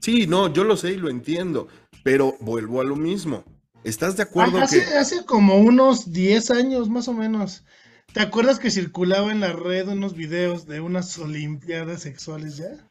[0.00, 1.68] Sí, no, yo lo sé y lo entiendo,
[2.04, 3.44] pero vuelvo a lo mismo.
[3.84, 4.94] ¿Estás de acuerdo hace, que...
[4.94, 7.64] Hace como unos 10 años más o menos,
[8.12, 12.90] ¿Te acuerdas que circulaba en la red unos videos de unas olimpiadas sexuales ya?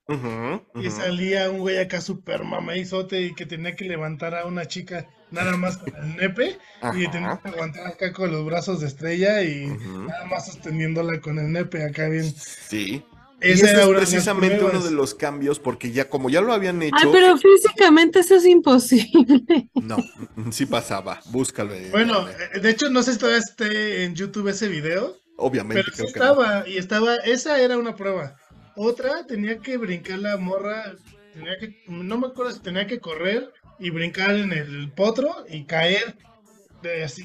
[0.75, 5.07] Y salía un güey acá súper mameizote y que tenía que levantar a una chica
[5.29, 6.57] nada más con el nepe
[6.95, 11.37] y tenía que aguantar acá con los brazos de estrella y nada más sosteniéndola con
[11.39, 12.33] el nepe acá bien.
[12.33, 13.03] Sí.
[13.41, 16.95] Ese es precisamente uno de los cambios, porque ya como ya lo habían hecho.
[16.97, 19.69] Ah, pero físicamente eso es imposible.
[19.81, 19.97] No,
[20.51, 21.73] sí pasaba, búscalo.
[21.89, 25.17] Bueno, eh, de hecho no sé si todavía esté en YouTube ese video.
[25.37, 25.83] Obviamente.
[25.95, 28.35] Pero estaba, y estaba, esa era una prueba.
[28.75, 30.95] Otra tenía que brincar la morra,
[31.33, 35.65] tenía que, no me acuerdo si tenía que correr y brincar en el potro y
[35.65, 36.15] caer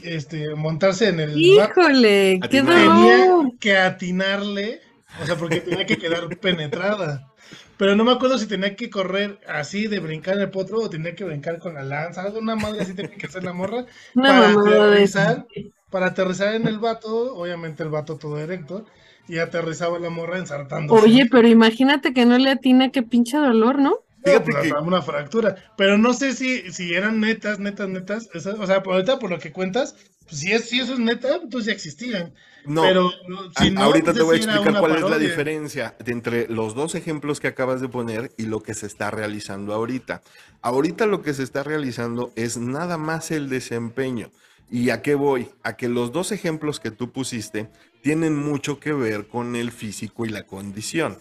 [0.02, 1.38] este, montarse en el.
[1.38, 3.28] Híjole, qué Tenía
[3.60, 4.80] que atinarle
[5.22, 7.32] o sea, porque tenía que quedar penetrada.
[7.76, 10.90] Pero no me acuerdo si tenía que correr así de brincar en el potro o
[10.90, 12.22] tenía que brincar con la lanza.
[12.22, 13.86] Algo, una madre así tenía que hacer la morra.
[14.14, 15.46] para aterrizar,
[15.90, 18.86] para aterrizar en el vato, obviamente el vato todo erecto,
[19.28, 20.94] y aterrizaba la morra ensartando.
[20.94, 24.05] Oye, pero imagínate que no le atina qué pinche dolor, ¿no?
[24.26, 24.72] Fíjate que...
[24.72, 25.56] una fractura.
[25.76, 28.28] Pero no sé si, si eran netas, netas, netas.
[28.34, 29.94] o sea, ahorita por lo que cuentas,
[30.26, 32.34] pues si, es, si eso es neta, entonces ya existían.
[32.64, 33.12] No, pero
[33.60, 37.38] si no, ahorita te voy a explicar cuál es la diferencia entre los dos ejemplos
[37.38, 40.22] que acabas de poner y lo que se está realizando ahorita.
[40.62, 44.30] Ahorita lo que se está realizando es nada más el desempeño.
[44.68, 45.48] ¿Y a qué voy?
[45.62, 47.70] A que los dos ejemplos que tú pusiste
[48.02, 51.18] tienen mucho que ver con el físico y la condición.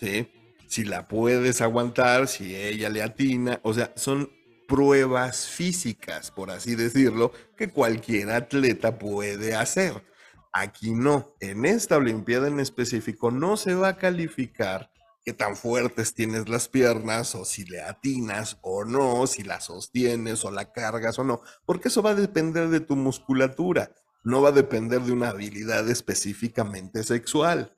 [0.00, 0.28] ¿sí?
[0.68, 4.30] Si la puedes aguantar, si ella le atina, o sea, son
[4.68, 10.04] pruebas físicas, por así decirlo, que cualquier atleta puede hacer.
[10.52, 14.90] Aquí no, en esta Olimpiada en específico no se va a calificar
[15.24, 20.44] qué tan fuertes tienes las piernas o si le atinas o no, si la sostienes
[20.44, 23.90] o la cargas o no, porque eso va a depender de tu musculatura,
[24.22, 27.74] no va a depender de una habilidad específicamente sexual.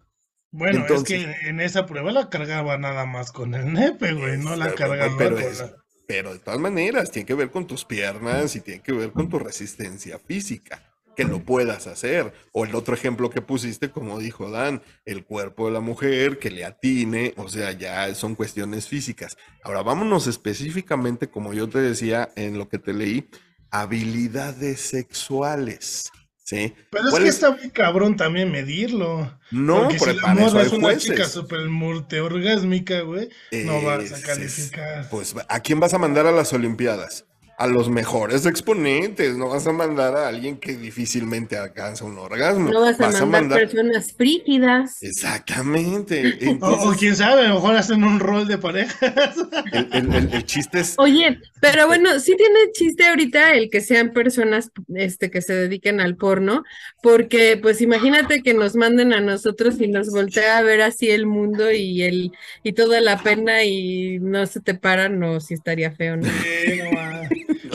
[0.53, 4.57] Bueno, es que en esa prueba la cargaba nada más con el nepe, güey, no
[4.57, 5.75] la cargaba pero con la...
[6.09, 9.29] Pero de todas maneras, tiene que ver con tus piernas y tiene que ver con
[9.29, 10.83] tu resistencia física,
[11.17, 12.33] que lo puedas hacer.
[12.51, 16.51] O el otro ejemplo que pusiste, como dijo Dan, el cuerpo de la mujer, que
[16.51, 19.39] le atine, o sea, ya son cuestiones físicas.
[19.63, 23.29] Ahora, vámonos específicamente, como yo te decía en lo que te leí,
[23.71, 26.11] habilidades sexuales.
[26.51, 29.39] Pero es que está muy cabrón también medirlo.
[29.51, 33.29] No, porque si la morra es una chica súper multiorgásmica, güey,
[33.65, 35.09] no vas a calificar.
[35.11, 37.25] pues, ¿a quién vas a mandar a las Olimpiadas?
[37.61, 42.71] A los mejores exponentes, no vas a mandar a alguien que difícilmente alcanza un orgasmo.
[42.71, 45.03] No vas a, mandar, personas frígidas.
[45.03, 46.39] Exactamente.
[46.63, 49.37] o, quién sabe, a lo mejor hacen un rol de parejas.
[49.93, 50.95] El, chiste es...
[50.97, 56.01] Oye, pero bueno, sí tiene chiste ahorita el que sean personas este, que se dediquen
[56.01, 56.65] al porno,
[57.03, 61.27] porque pues imagínate que nos manden a nosotros y nos voltea a ver así el
[61.27, 62.33] mundo y el
[62.63, 66.27] y toda la pena y no se te paran, no, si estaría feo, ¿no?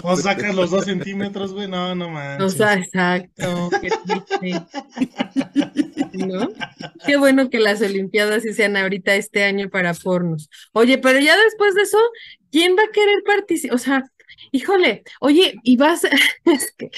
[0.04, 2.46] O sacas los dos centímetros, güey, no, no manches.
[2.46, 4.62] O sea, exacto, qué triste.
[6.14, 6.50] ¿No?
[7.06, 10.50] Qué bueno que las Olimpiadas sí sean ahorita este año para pornos.
[10.74, 12.00] Oye, pero ya después de eso,
[12.52, 13.76] ¿quién va a querer participar?
[13.76, 14.04] O sea,
[14.52, 16.04] híjole, oye, y vas,
[16.46, 16.89] es que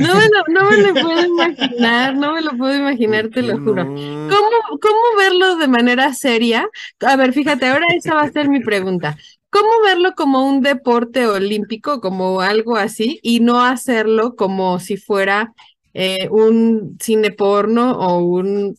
[0.00, 3.58] no me, lo, no me lo puedo imaginar, no me lo puedo imaginar, te lo
[3.58, 3.84] juro.
[3.84, 6.66] ¿Cómo, ¿Cómo verlo de manera seria?
[7.00, 9.16] A ver, fíjate, ahora esa va a ser mi pregunta.
[9.50, 15.52] ¿Cómo verlo como un deporte olímpico, como algo así, y no hacerlo como si fuera
[15.92, 18.78] eh, un cine porno o un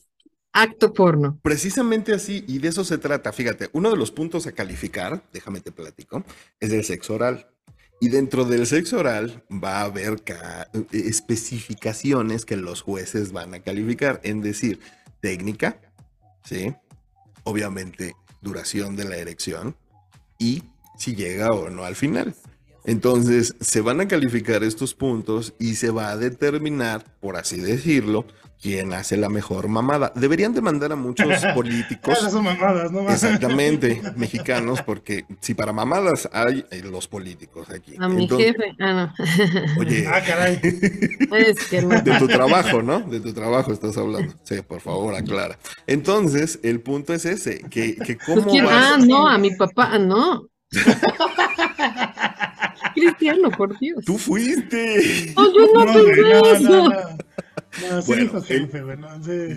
[0.54, 1.38] acto porno?
[1.42, 3.34] Precisamente así, y de eso se trata.
[3.34, 6.24] Fíjate, uno de los puntos a calificar, déjame te platico,
[6.60, 7.48] es el sexo oral.
[8.00, 10.24] Y dentro del sexo oral va a haber
[10.92, 14.80] especificaciones que los jueces van a calificar, en decir,
[15.20, 15.80] técnica,
[16.44, 16.74] ¿sí?
[17.44, 19.76] Obviamente, duración de la erección,
[20.42, 20.64] y
[20.98, 22.36] si llega o no al final.
[22.84, 28.26] Entonces, se van a calificar estos puntos y se va a determinar, por así decirlo,
[28.62, 30.14] quién hace la mejor mamada.
[30.16, 32.20] Deberían de mandar a muchos políticos.
[32.20, 33.10] son mamadas, ¿no?
[33.10, 37.96] Exactamente, mexicanos, porque si para mamadas hay eh, los políticos aquí.
[38.00, 39.82] A mi jefe, ah, no.
[39.82, 40.08] Oye.
[40.08, 40.60] Ah, caray.
[41.32, 42.02] Es que no.
[42.02, 43.00] De tu trabajo, ¿no?
[43.00, 44.34] De tu trabajo estás hablando.
[44.44, 45.58] Sí, por favor, aclara.
[45.88, 50.48] Entonces, el punto es ese, que, que cómo pues, Ah, no, a mi papá, no.
[52.94, 54.04] Cristiano, por Dios.
[54.06, 55.34] Tú fuiste.
[55.36, 56.92] No, yo no, no eso.
[57.80, 59.56] No, sí bueno, jefe, bueno, sí.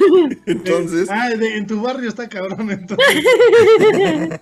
[0.46, 1.08] entonces.
[1.10, 3.06] Ah, en tu barrio está cabrón, entonces.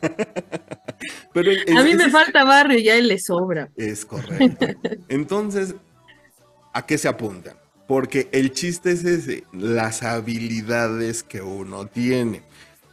[1.33, 3.71] Pero a mí me falta barrio y a él le sobra.
[3.77, 4.66] Es correcto.
[5.09, 5.75] Entonces,
[6.73, 7.57] ¿a qué se apunta?
[7.87, 12.43] Porque el chiste es ese, las habilidades que uno tiene,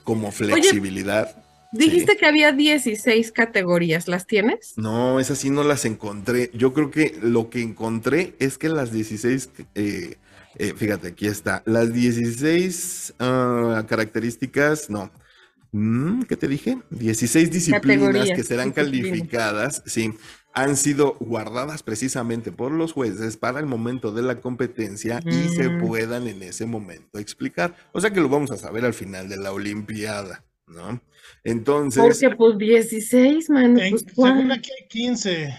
[0.03, 1.46] como flexibilidad.
[1.71, 4.73] Dijiste que había 16 categorías, ¿las tienes?
[4.77, 6.49] No, esas sí no las encontré.
[6.53, 10.15] Yo creo que lo que encontré es que las 16, eh,
[10.55, 15.11] eh, fíjate, aquí está, las 16 ah, características, no.
[15.71, 16.79] Mm, ¿Qué te dije?
[16.91, 20.13] 16 disciplinas que serán calificadas, sí,
[20.53, 25.69] han sido guardadas precisamente por los jueces para el momento de la competencia y se
[25.69, 25.85] mm.
[25.85, 27.75] puedan en ese momento explicar.
[27.91, 30.99] O sea que lo vamos a saber al final de la Olimpiada, ¿no?
[31.47, 32.03] Entonces.
[32.03, 33.79] Porque pues 16, man.
[33.89, 35.55] Pues, según aquí hay 15.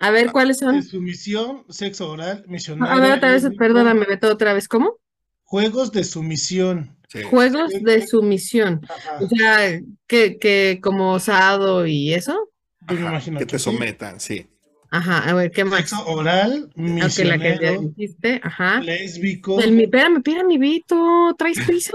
[0.00, 0.82] A ver, ¿cuáles son?
[0.82, 2.94] Sumisión, sexo oral, misionario.
[2.94, 4.96] A ver, otra vez, perdóname, Beto, otra vez, ¿cómo?
[5.44, 6.96] Juegos de sumisión.
[7.30, 8.80] Juegos de sumisión.
[9.20, 12.50] O sea, que, que como osado y eso.
[12.86, 13.00] Pues
[13.38, 14.48] que te sometan, sí.
[14.90, 15.88] Ajá, a ver, ¿qué más?
[15.88, 18.80] Sexo oral, misionero, la que ya dijiste, ajá.
[18.80, 19.60] Lésbico.
[19.60, 21.92] El, espérame, espérame, Vito, ¿traes prisa?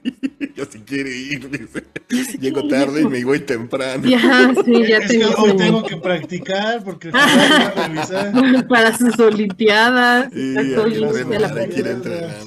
[0.56, 1.48] Yo sí quiero ir,
[2.40, 4.06] Llego tarde y me voy temprano.
[4.08, 7.10] Ya, sí, ya es tengo que hoy tengo que practicar porque
[8.68, 10.30] para sus olimpiadas.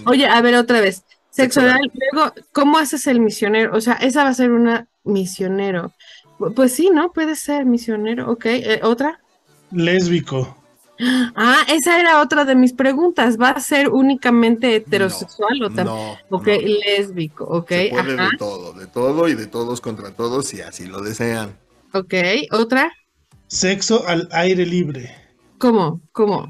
[0.06, 1.04] Oye, a ver otra vez.
[1.32, 3.76] Sexual, luego, ¿cómo haces el misionero?
[3.76, 5.94] O sea, esa va a ser una misionero.
[6.56, 7.12] Pues sí, ¿no?
[7.12, 8.46] Puede ser misionero, ok.
[8.46, 9.20] Eh, ¿Otra?
[9.72, 10.58] Lésbico.
[11.00, 13.38] Ah, esa era otra de mis preguntas.
[13.40, 15.86] ¿Va a ser únicamente heterosexual o también?
[15.86, 17.70] No, ok, lésbico, ok.
[17.70, 21.58] Se puede de todo, de todo y de todos contra todos si así lo desean.
[21.94, 22.14] Ok,
[22.52, 22.92] ¿otra?
[23.48, 25.16] Sexo al aire libre.
[25.58, 26.02] ¿Cómo?
[26.12, 26.50] ¿Cómo?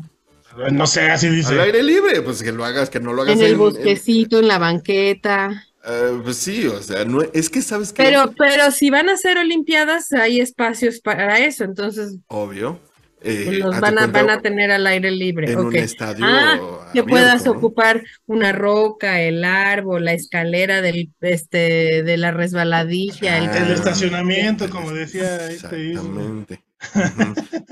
[0.72, 1.54] No sé, así dice.
[1.54, 4.48] Al aire libre, pues que lo hagas, que no lo hagas en el bosquecito, en,
[4.48, 5.66] la banqueta.
[5.86, 8.02] Eh, pues sí, o sea, no, es que sabes que.
[8.02, 12.18] Pero, pero si van a ser Olimpiadas, hay espacios para eso, entonces.
[12.28, 12.80] Obvio.
[13.28, 15.52] Eh, los van a, van a tener al aire libre.
[15.52, 16.24] En un estadio.
[16.28, 23.40] Ah, que puedas ocupar una roca, el árbol, la escalera del, este, de la resbaladilla.
[23.40, 26.64] el, estacionamiento, como decía este Exactamente.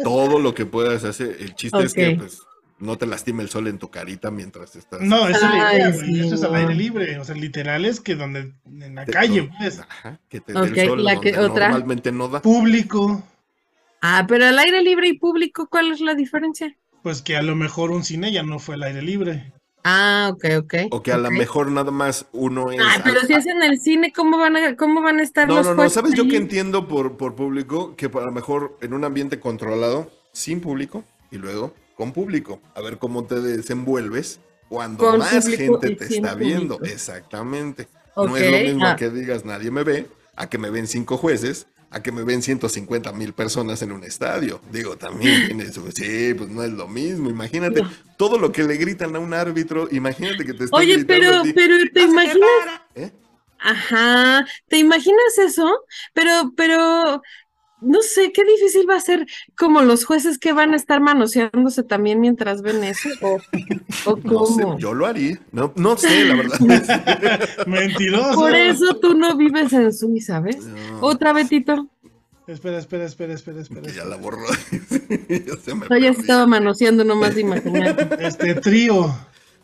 [0.04, 1.38] Todo lo que puedas hacer.
[1.40, 2.42] El chiste es que pues,
[2.80, 5.02] no te lastime el sol en tu carita mientras estás.
[5.02, 7.20] No, eso, es al aire libre.
[7.20, 9.80] O sea, literal es que donde en la calle, pues.
[9.80, 11.70] Ajá, que te dé el sol la que, otra.
[11.70, 12.42] normalmente no da.
[12.42, 13.24] Público.
[14.06, 16.78] Ah, pero al aire libre y público, ¿cuál es la diferencia?
[17.04, 19.54] Pues que a lo mejor un cine ya no fue al aire libre.
[19.86, 20.74] Ah, ok, ok.
[20.92, 22.82] O que a lo mejor nada más uno es.
[22.82, 25.56] Ah, pero si es en el cine, ¿cómo van a, cómo van a estar no,
[25.56, 27.96] los No, no, no, ¿sabes yo que entiendo por, por público?
[27.96, 32.60] Que a lo mejor en un ambiente controlado, sin público, y luego con público.
[32.76, 36.78] A ver cómo te desenvuelves cuando más gente te está viendo.
[36.82, 37.88] Exactamente.
[38.18, 38.96] No es lo mismo ah.
[38.98, 42.42] que digas nadie me ve, a que me ven cinco jueces a que me ven
[42.42, 44.60] 150 mil personas en un estadio.
[44.72, 45.90] Digo, también tiene su...
[45.92, 47.30] Sí, pues no es lo mismo.
[47.30, 47.84] Imagínate
[48.18, 49.88] todo lo que le gritan a un árbitro.
[49.92, 52.50] Imagínate que te están Oye, pero, pero te imaginas...
[52.96, 53.12] ¿Eh?
[53.60, 55.86] Ajá, ¿te imaginas eso?
[56.14, 57.22] Pero, pero
[57.84, 59.26] no sé, qué difícil va a ser
[59.58, 63.40] como los jueces que van a estar manoseándose también mientras ven eso, o,
[64.06, 64.78] o cómo.
[64.78, 66.60] yo lo haría, no, no sé, la verdad.
[67.68, 68.36] Mentiroso.
[68.36, 70.60] Por eso tú no vives en Suiza, ¿ves?
[71.02, 71.90] Otra, Betito.
[72.46, 73.90] Espera, espera, espera, espera, espera.
[73.90, 74.46] ya la borró.
[75.30, 78.18] ya se me ya se estaba manoseando nomás de imaginar.
[78.20, 79.16] Este trío.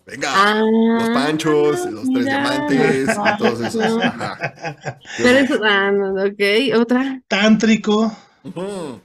[0.10, 4.02] Venga, ah, los panchos, los tres diamantes, todos esos.
[5.18, 5.92] Pero eso, ah,
[6.26, 7.22] ok, otra.
[7.28, 8.12] Tántrico.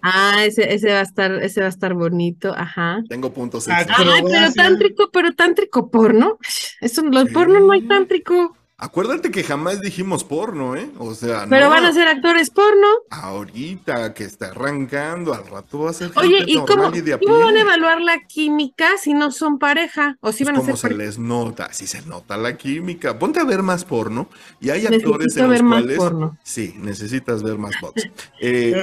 [0.01, 3.03] Ah, ese, ese va a estar, ese va a estar bonito, ajá.
[3.09, 4.13] Tengo puntos Ah, pero
[4.55, 6.39] tántrico, pero tántrico porno.
[6.81, 8.57] Eso, los porno no hay tántrico.
[8.77, 10.91] Acuérdate que jamás dijimos porno, ¿eh?
[10.99, 12.89] O sea, Pero van a ser actores porno.
[13.09, 16.11] Ahorita que está arrancando, al rato va a ser.
[16.17, 20.17] Oye, ¿y cómo, van a evaluar la química si no son pareja?
[20.21, 21.73] ¿O si pues van a ser se les nota?
[21.73, 23.17] Si se nota la química.
[23.17, 24.29] Ponte a ver más porno
[24.61, 26.01] y hay actores en los cuales.
[26.43, 28.09] Sí, necesitas ver más box.
[28.41, 28.75] Eh,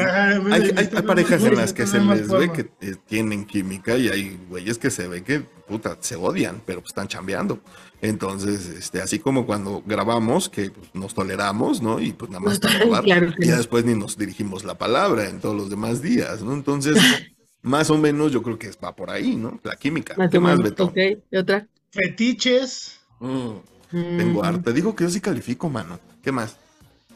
[0.51, 4.39] hay, hay, parejas en las que se les ve que eh, tienen química y hay
[4.47, 7.59] güeyes que se ve que puta, se odian, pero pues están chambeando.
[8.01, 11.99] Entonces, este, así como cuando grabamos, que pues, nos toleramos, ¿no?
[11.99, 15.39] Y pues nada más para grabar, y ya después ni nos dirigimos la palabra en
[15.39, 16.53] todos los demás días, ¿no?
[16.53, 16.97] Entonces,
[17.61, 19.59] más o menos yo creo que va por ahí, ¿no?
[19.63, 20.15] La química.
[20.29, 20.85] ¿Qué más, Beto?
[20.85, 20.97] Ok,
[21.31, 21.67] ¿y otra?
[21.91, 22.99] Fetiches.
[23.19, 23.51] Mm,
[23.91, 24.45] tengo mm.
[24.45, 24.73] arte.
[24.73, 25.99] Digo que yo sí califico, mano.
[26.21, 26.57] ¿Qué más?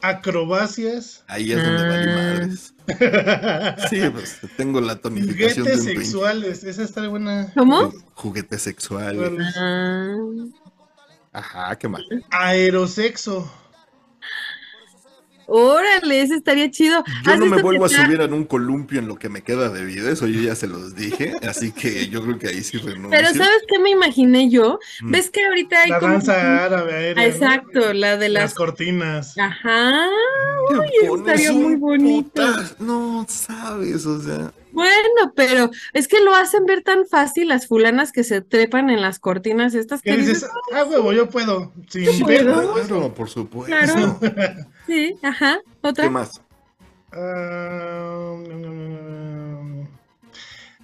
[0.09, 1.23] Acrobacias.
[1.27, 2.15] Ahí es donde vale ah.
[2.15, 2.73] madres.
[3.89, 7.51] Sí, pues tengo la tonificación Juguetes sexuales, esa está buena.
[7.55, 7.91] ¿Cómo?
[8.13, 9.55] Juguetes sexuales.
[9.57, 10.15] Ah.
[11.33, 12.05] Ajá, qué mal.
[12.29, 13.51] Aerosexo.
[15.47, 17.03] Órale, ese estaría chido.
[17.25, 19.85] Yo no me vuelvo a subir en un columpio en lo que me queda de
[19.85, 23.11] vida, eso yo ya se los dije, así que yo creo que ahí sí renuncio.
[23.11, 24.79] Pero ¿sabes qué me imaginé yo?
[25.01, 25.11] mm.
[25.11, 28.43] ¿Ves que ahorita hay La danza árabe aérea, Exacto, la de las...
[28.43, 29.37] las cortinas.
[29.37, 30.07] Ajá,
[30.71, 32.43] uy, eso estaría muy bonito.
[32.79, 34.51] No, sabes, o sea...
[34.75, 39.01] Bueno, pero es que lo hacen ver tan fácil las fulanas que se trepan en
[39.01, 41.71] las cortinas estas que dices, ah, huevo, yo puedo.
[41.87, 43.13] Sí, puedo?
[43.13, 43.73] por supuesto.
[43.73, 44.19] Claro.
[44.85, 45.59] Sí, ajá.
[45.81, 46.03] ¿Otra?
[46.03, 46.41] ¿Qué más?
[47.13, 48.43] Uh,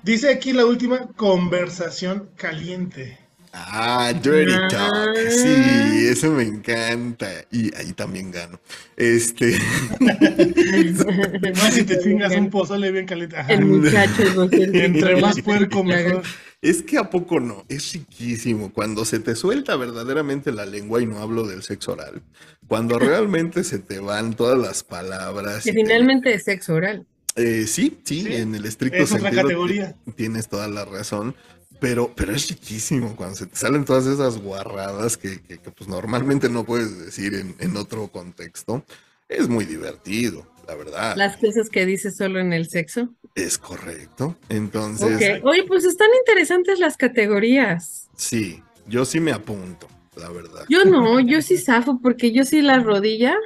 [0.03, 3.21] dice aquí la última conversación caliente.
[3.53, 5.17] Ah, Dirty Talk.
[5.29, 7.27] Sí, eso me encanta.
[7.51, 8.59] Y ahí también gano.
[8.95, 9.59] Este.
[11.59, 13.35] más si te chingas un pozole bien caliente.
[13.49, 16.23] El muchacho Entre más puerco, mejor.
[16.61, 18.71] Es que a poco no, es riquísimo.
[18.71, 22.21] Cuando se te suelta verdaderamente la lengua, y no hablo del sexo oral,
[22.67, 25.63] cuando realmente se te van todas las palabras.
[25.63, 27.05] Que finalmente es sexo oral.
[27.35, 29.41] Eh, sí, sí, en el estricto es sentido.
[29.41, 29.95] Categoría.
[30.15, 31.35] Tienes toda la razón.
[31.79, 35.39] Pero, pero es chiquísimo cuando se te salen todas esas guarradas que,
[35.75, 38.85] pues normalmente no puedes decir en, otro contexto.
[39.31, 41.15] Es muy divertido, la verdad.
[41.15, 43.09] Las cosas que dices solo en el sexo.
[43.33, 44.35] Es correcto.
[44.49, 45.41] Entonces.
[45.43, 48.09] Oye, pues están interesantes las categorías.
[48.15, 50.65] Sí, yo sí me apunto, la verdad.
[50.67, 53.37] Yo no, yo sí zafo porque yo sí la rodilla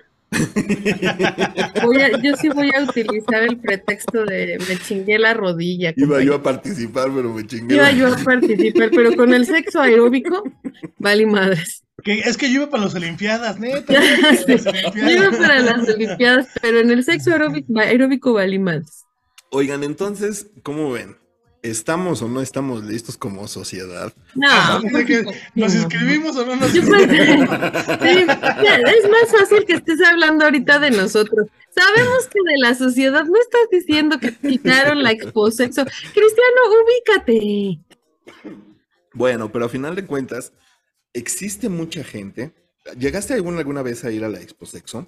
[2.21, 5.93] yo sí voy a utilizar el pretexto de me chingué la rodilla.
[5.95, 7.75] Iba yo a participar, pero me chingué.
[7.75, 10.43] Iba yo a participar, pero con el sexo aeróbico,
[10.97, 11.84] vale madres.
[12.05, 13.93] Es que yo iba para las Olimpiadas, neta.
[14.95, 19.05] Yo iba para las Olimpiadas, pero en el sexo aeróbico, aeróbico vale madres.
[19.49, 21.17] Oigan, entonces, ¿cómo ven?
[21.63, 24.13] ¿Estamos o no estamos listos como sociedad?
[24.35, 24.81] No.
[25.55, 27.49] ¿Nos inscribimos o no nos inscribimos?
[27.49, 31.47] es más fácil que estés hablando ahorita de nosotros.
[31.75, 35.83] Sabemos que de la sociedad no estás diciendo que quitaron la exposexo.
[35.85, 37.79] Cristiano, ubícate.
[39.13, 40.53] Bueno, pero a final de cuentas,
[41.15, 42.53] existe mucha gente.
[42.99, 45.07] ¿Llegaste alguna, alguna vez a ir a la exposexo?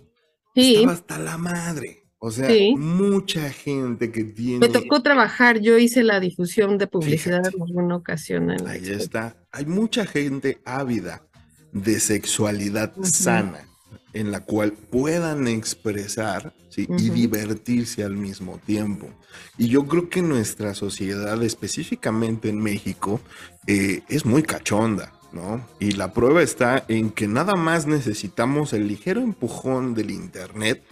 [0.56, 0.76] Sí.
[0.76, 2.04] Estaba hasta la madre.
[2.20, 4.60] O sea, mucha gente que tiene.
[4.60, 8.50] Me tocó trabajar, yo hice la difusión de publicidad en alguna ocasión.
[8.68, 9.38] Ahí está.
[9.52, 11.28] Hay mucha gente ávida
[11.74, 13.68] de sexualidad sana
[14.14, 19.10] en la cual puedan expresar y divertirse al mismo tiempo.
[19.58, 23.20] Y yo creo que nuestra sociedad, específicamente en México,
[23.68, 25.14] eh, es muy cachonda.
[25.38, 25.64] ¿No?
[25.80, 30.84] Y la prueba está en que nada más necesitamos el ligero empujón del Internet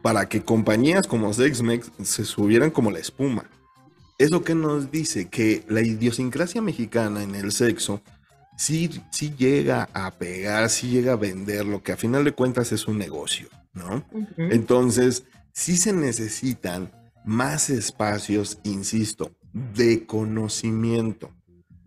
[0.00, 3.50] para que compañías como Sexmex se subieran como la espuma.
[4.16, 8.00] Eso que nos dice que la idiosincrasia mexicana en el sexo
[8.56, 12.70] sí, sí llega a pegar, sí llega a vender, lo que a final de cuentas
[12.70, 14.04] es un negocio, ¿no?
[14.36, 16.92] Entonces, sí se necesitan
[17.24, 21.30] más espacios, insisto, de conocimiento,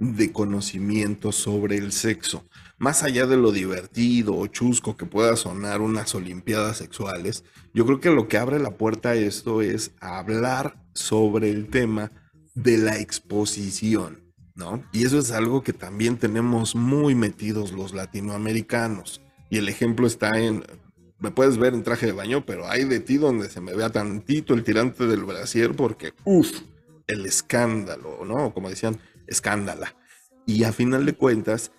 [0.03, 2.45] de conocimiento sobre el sexo
[2.83, 8.01] más allá de lo divertido o chusco que pueda sonar unas olimpiadas sexuales, yo creo
[8.01, 12.11] que lo que abre la puerta a esto es hablar sobre el tema
[12.55, 14.83] de la exposición, ¿no?
[14.91, 19.21] Y eso es algo que también tenemos muy metidos los latinoamericanos.
[19.49, 20.65] Y el ejemplo está en,
[21.19, 23.91] me puedes ver en traje de baño, pero hay de ti donde se me vea
[23.91, 26.51] tantito el tirante del brasier porque, uff,
[27.07, 28.53] el escándalo, ¿no?
[28.53, 29.95] Como decían, escándala.
[30.45, 31.71] Y a final de cuentas,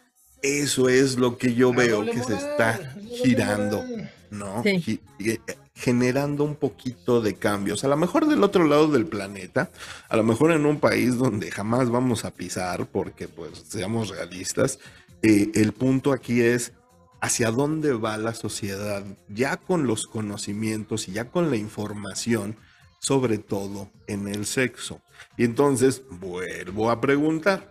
[0.43, 2.79] eso es lo que yo veo que se está
[3.23, 3.85] girando,
[4.31, 4.63] ¿no?
[4.65, 5.39] Eh,
[5.75, 7.85] generando un poquito de cambios.
[7.85, 9.71] A lo mejor del otro lado del planeta,
[10.09, 14.79] a lo mejor en un país donde jamás vamos a pisar, porque pues seamos realistas,
[15.23, 16.73] eh, el punto aquí es
[17.21, 22.57] hacia dónde va la sociedad ya con los conocimientos y ya con la información,
[23.05, 25.03] sobre todo en el sexo.
[25.37, 27.71] Y entonces vuelvo a preguntar,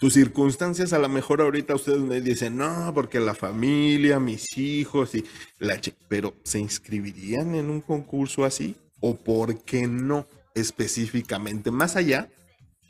[0.00, 5.14] tus circunstancias a lo mejor ahorita ustedes me dicen, no, porque la familia, mis hijos
[5.14, 5.24] y
[5.60, 8.74] la pero ¿se inscribirían en un concurso así?
[8.98, 10.26] ¿O por qué no
[10.56, 11.70] específicamente?
[11.70, 12.28] Más allá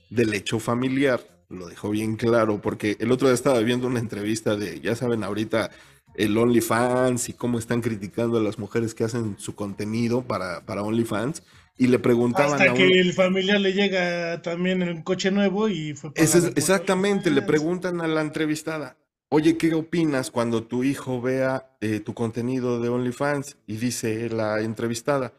[0.09, 4.57] del hecho familiar, lo dejó bien claro, porque el otro día estaba viendo una entrevista
[4.57, 5.71] de, ya saben, ahorita
[6.15, 10.83] el OnlyFans y cómo están criticando a las mujeres que hacen su contenido para, para
[10.83, 11.43] OnlyFans
[11.79, 15.95] y le preguntaban Hasta que el familiar le llega también en un coche nuevo y
[15.95, 18.97] fue exactamente, le preguntan a la entrevistada,
[19.31, 23.57] oye, ¿qué opinas cuando tu hijo vea eh, tu contenido de OnlyFans?
[23.67, 25.33] Y dice la entrevistada,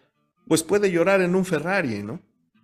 [0.47, 2.19] pues puede llorar en un Ferrari, ¿no?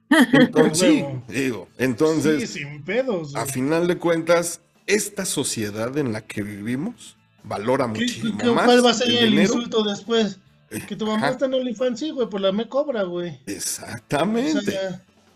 [0.34, 6.42] Entonces, sí, digo, entonces, sin pedos, a final de cuentas, esta sociedad en la que
[6.42, 8.66] vivimos valora muchísimo más.
[8.66, 10.40] ¿Cuál va a ser el insulto después?
[10.88, 13.40] Que tu mamá está en OnlyFans, sí, güey, pues la me cobra, güey.
[13.48, 14.78] Exactamente.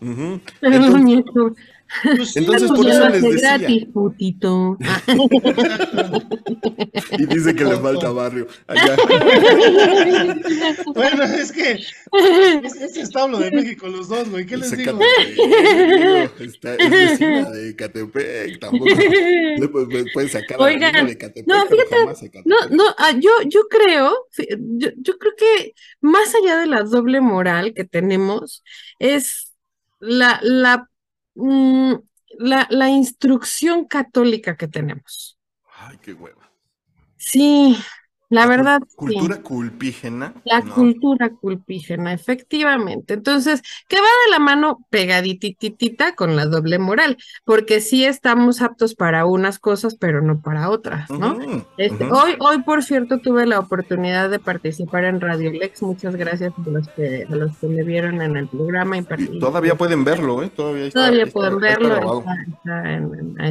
[0.00, 1.64] Entonces,
[2.34, 3.58] entonces por eso les decía.
[3.58, 4.76] Gratis, putito.
[7.18, 8.46] y dice que le falta barrio.
[8.66, 8.96] Allá.
[10.94, 11.92] bueno, es que es,
[12.80, 14.46] es, establo de México los dos, güey.
[14.46, 14.98] ¿Qué les digo?
[16.40, 22.42] Está, es vecina de Catepec, tampoco le pueden sacar Oigan, la de Catepec, no, fíjate,
[22.44, 27.20] no, no, ah, yo, yo creo, yo, yo creo que más allá de la doble
[27.20, 28.64] moral que tenemos,
[28.98, 29.52] es
[30.00, 30.88] la, la
[31.34, 31.94] Mm,
[32.38, 35.38] la, la instrucción católica que tenemos.
[35.76, 36.50] Ay, qué hueva.
[37.16, 37.76] Sí,
[38.30, 38.80] la, verdad.
[38.96, 40.34] Cultura culpígena.
[40.44, 43.14] La cultura culpígena, efectivamente.
[43.14, 48.94] Entonces, que va de la mano pegadititita con la doble moral, porque sí estamos aptos
[48.94, 51.38] para unas cosas, pero no para otras, ¿no?
[51.76, 55.82] Este, hoy, hoy, por cierto, tuve la oportunidad de participar en Radio Lex.
[55.82, 58.96] Muchas gracias a los que, a los que me vieron en el programa.
[58.98, 60.50] Y todavía pueden verlo, ¿eh?
[60.54, 62.24] Todavía, todavía pueden verlo.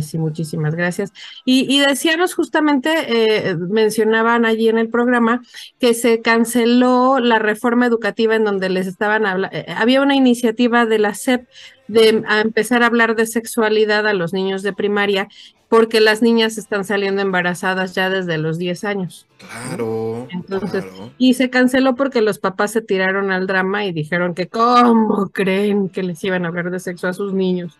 [0.01, 1.13] sí, muchísimas gracias.
[1.45, 5.41] Y, y decíamos justamente, eh, mencionaban allí en el programa
[5.79, 10.85] que se canceló la reforma educativa en donde les estaban hablando, eh, había una iniciativa
[10.85, 11.47] de la SEP
[11.87, 15.27] de empezar a hablar de sexualidad a los niños de primaria
[15.73, 19.25] porque las niñas están saliendo embarazadas ya desde los 10 años.
[19.39, 20.27] Claro.
[20.29, 20.85] Entonces,
[21.17, 25.89] y se canceló porque los papás se tiraron al drama y dijeron que cómo creen
[25.89, 27.79] que les iban a hablar de sexo a sus niños.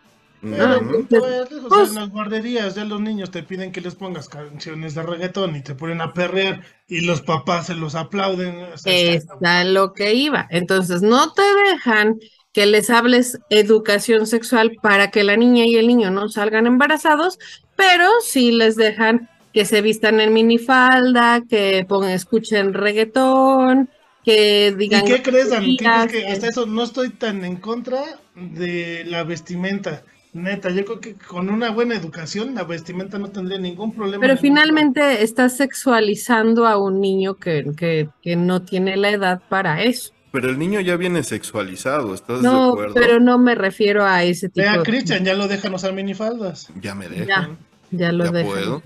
[0.60, 0.80] Ah,
[1.10, 5.56] pues, en las guarderías ya los niños te piden que les pongas canciones de reggaetón
[5.56, 8.66] y te ponen a perrear y los papás se los aplauden.
[8.86, 10.48] está lo que iba.
[10.50, 12.20] Entonces no te dejan
[12.52, 17.40] que les hables educación sexual para que la niña y el niño no salgan embarazados,
[17.76, 23.90] pero sí les dejan que se vistan en minifalda, que pongan, escuchen reggaetón,
[24.26, 25.06] que digan...
[25.06, 25.78] ¿Y qué crees, Dani?
[25.78, 28.04] que hasta eso no estoy tan en contra
[28.36, 30.04] de la vestimenta?
[30.34, 34.20] Neta, yo creo que con una buena educación la vestimenta no tendría ningún problema.
[34.20, 39.84] Pero finalmente estás sexualizando a un niño que, que, que, no tiene la edad para
[39.84, 40.12] eso.
[40.32, 42.96] Pero el niño ya viene sexualizado, ¿estás de acuerdo?
[42.96, 44.68] pero no me refiero a ese tipo.
[44.68, 46.70] Vea, Cristian, ya lo dejan usar minifaldas.
[46.82, 47.28] Ya me dejan.
[47.28, 47.50] Ya
[47.94, 48.50] lo ya dejo.
[48.50, 48.84] puedo.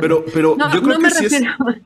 [0.00, 1.42] Pero, pero yo creo que sí es,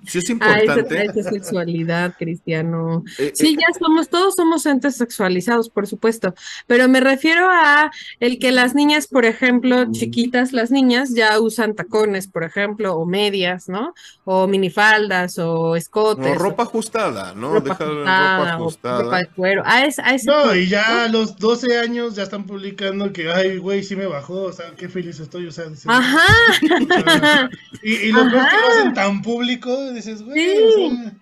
[0.07, 0.99] sí es, importante.
[0.99, 3.05] A esa, sexualidad, Cristiano.
[3.19, 6.35] Eh, sí, eh, ya somos, todos somos entes sexualizados, por supuesto.
[6.66, 7.91] Pero me refiero a
[8.21, 13.07] el que las niñas, por ejemplo, chiquitas, las niñas ya usan tacones, por ejemplo, o
[13.07, 13.95] medias, ¿no?
[14.25, 16.37] O minifaldas, o escotes.
[16.37, 17.55] O ropa ajustada, ¿no?
[17.55, 19.03] Ropa Deja ajustada, ropa ajustada.
[19.03, 19.62] ropa de cuero.
[19.64, 23.31] A ese, a ese no, y ya a los 12 años ya están publicando que,
[23.31, 25.64] ay, güey, sí me bajó, o sea, qué feliz estoy, o sea.
[25.87, 26.57] Ajá
[27.82, 31.12] y, y, lo que lo hacen tan público, dices, güey,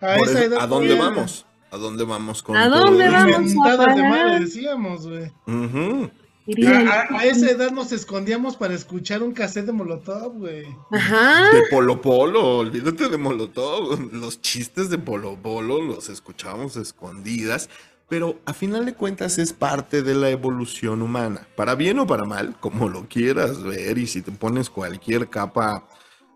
[0.00, 0.60] a esa edad.
[0.60, 1.46] ¿A dónde vamos?
[1.70, 3.52] ¿A dónde vamos con ¿A dónde vamos?
[3.64, 5.30] A de madre decíamos, güey.
[6.66, 10.64] a, esa edad nos escondíamos para escuchar un cassette de Molotov, güey.
[10.90, 11.50] Ajá.
[11.52, 14.12] De Polo Polo, olvídate de Molotov.
[14.12, 17.68] Los chistes de Polo Polo los escuchábamos escondidas
[18.08, 22.24] pero a final de cuentas es parte de la evolución humana, para bien o para
[22.24, 25.86] mal, como lo quieras ver y si te pones cualquier capa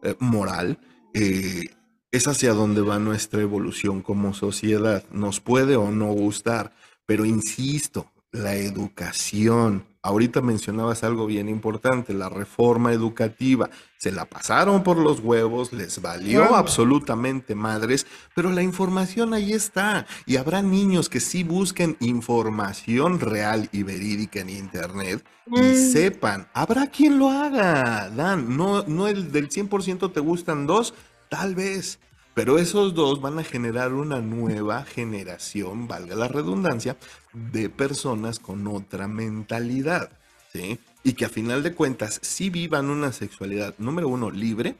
[0.03, 0.79] eh, moral,
[1.15, 1.71] eh,
[2.11, 5.03] es hacia donde va nuestra evolución como sociedad.
[5.11, 6.75] Nos puede o no gustar,
[7.07, 9.87] pero insisto, la educación.
[10.03, 13.71] Ahorita mencionabas algo bien importante, la reforma educativa.
[14.03, 18.05] Se la pasaron por los huevos, les valió absolutamente madres,
[18.35, 20.09] pero la información ahí está.
[20.27, 25.93] Y habrá niños que sí busquen información real y verídica en Internet y mm.
[25.93, 26.49] sepan.
[26.53, 28.57] Habrá quien lo haga, Dan.
[28.57, 30.95] No, no el del 100% te gustan dos,
[31.29, 32.01] tal vez.
[32.35, 36.97] Pero esos dos van a generar una nueva generación, valga la redundancia,
[37.33, 40.11] de personas con otra mentalidad,
[40.53, 40.81] ¿sí?
[41.05, 44.77] Y que a final de cuentas sí vivan una sexualidad, número uno, libre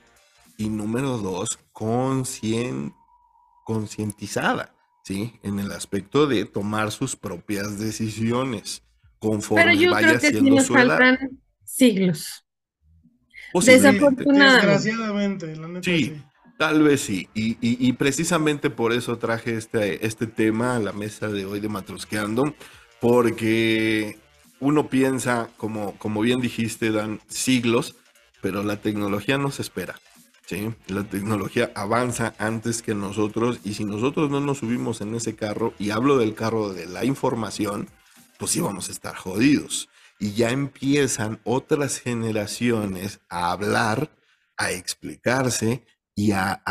[0.57, 1.59] y número dos,
[3.65, 4.75] concientizada,
[5.05, 5.39] ¿sí?
[5.43, 8.83] En el aspecto de tomar sus propias decisiones
[9.19, 10.89] conforme Pero yo vaya creo que sí siendo nos su edad.
[10.99, 12.45] faltan siglos.
[13.55, 14.67] Desafortunadamente.
[14.67, 16.23] Desgraciadamente, la neta Sí, sí.
[16.59, 17.29] tal vez sí.
[17.35, 21.61] Y, y- y precisamente por eso traje este, este tema a la mesa de hoy
[21.61, 22.55] de Matrusqueando,
[23.01, 24.19] porque
[24.63, 27.97] uno piensa, como, como bien dijiste, dan siglos,
[28.41, 29.99] pero la tecnología nos espera.
[30.47, 30.73] ¿sí?
[30.87, 35.75] La tecnología avanza antes que nosotros y si nosotros no nos subimos en ese carro,
[35.81, 37.89] y hablo del carro de la información,
[38.39, 39.89] pues sí vamos a estar jodidos.
[40.21, 44.13] Y ya empiezan otras generaciones a hablar,
[44.57, 45.83] a explicarse
[46.15, 46.63] y a,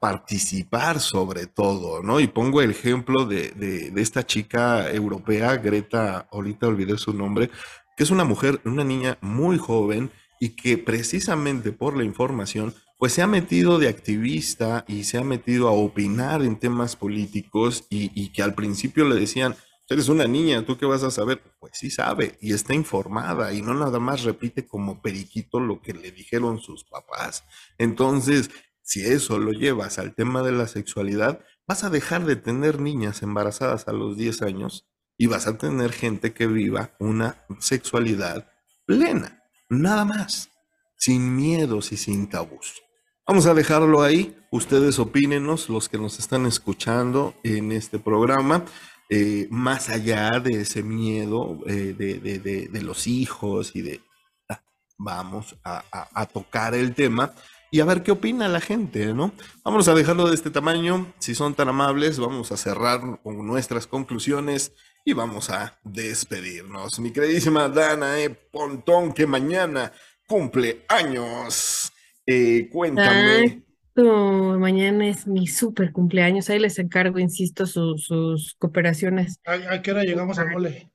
[0.00, 2.20] participar sobre todo, ¿no?
[2.20, 7.50] Y pongo el ejemplo de, de- de esta chica europea, Greta, ahorita olvidé su nombre,
[7.96, 10.10] que es una mujer, una niña muy joven
[10.40, 15.24] y que precisamente por la información, pues se ha metido de activista y se ha
[15.24, 19.54] metido a opinar en temas políticos y, y que al principio le decían,
[19.88, 21.42] eres una niña, ¿tú qué vas a saber?
[21.60, 25.92] Pues sí sabe y está informada y no nada más repite como periquito lo que
[25.92, 27.44] le dijeron sus papás.
[27.78, 28.50] Entonces,
[28.82, 33.22] si eso lo llevas al tema de la sexualidad, vas a dejar de tener niñas
[33.22, 34.86] embarazadas a los 10 años
[35.16, 38.50] y vas a tener gente que viva una sexualidad
[38.84, 40.50] plena, nada más,
[40.96, 42.82] sin miedos y sin tabús.
[43.26, 44.36] Vamos a dejarlo ahí.
[44.50, 48.64] Ustedes opínenos, los que nos están escuchando en este programa,
[49.08, 54.00] eh, más allá de ese miedo eh, de, los hijos y de...
[54.48, 54.60] ah,
[54.98, 57.32] Vamos a tocar el tema
[57.72, 59.32] y a ver qué opina la gente, ¿no?
[59.64, 61.12] Vamos a dejarlo de este tamaño.
[61.18, 64.74] Si son tan amables, vamos a cerrar con nuestras conclusiones
[65.04, 67.00] y vamos a despedirnos.
[67.00, 68.28] Mi queridísima Dana E.
[68.30, 69.90] Pontón, que mañana
[70.28, 71.90] cumple años.
[72.26, 73.44] Eh, cuéntame.
[73.44, 76.50] Exacto, mañana es mi súper cumpleaños.
[76.50, 79.40] Ahí les encargo, insisto, su- sus cooperaciones.
[79.46, 80.92] ¿A, a qué hora llegamos al mole?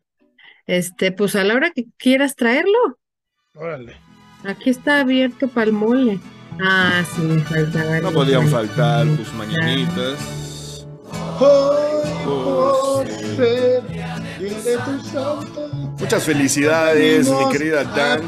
[0.68, 3.00] Este, pues a la hora que quieras traerlo,
[3.56, 3.96] Órale.
[4.44, 6.20] aquí está abierto para el mole.
[6.64, 8.00] Ah, sí, me faltaba.
[8.00, 10.86] No podían faltar tus mañanitas.
[11.40, 11.78] Hoy
[12.30, 13.36] Oh, por sí.
[13.38, 15.67] ser día de tu santo.
[16.00, 18.22] Muchas felicidades, mi querida Dan.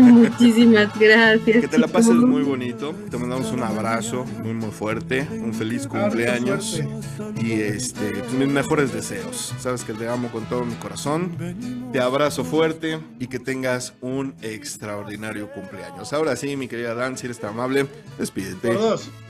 [0.00, 1.60] Muchísimas gracias.
[1.60, 2.94] Que te la pases muy bonito.
[3.10, 5.26] Te mandamos un abrazo muy muy fuerte.
[5.30, 6.80] Un feliz cumpleaños.
[7.40, 9.54] Y este, pues, mis mejores deseos.
[9.58, 11.36] Sabes que te amo con todo mi corazón.
[11.92, 16.12] Te abrazo fuerte y que tengas un extraordinario cumpleaños.
[16.12, 17.86] Ahora sí, mi querida Dan, si eres tan amable,
[18.18, 18.72] despídete.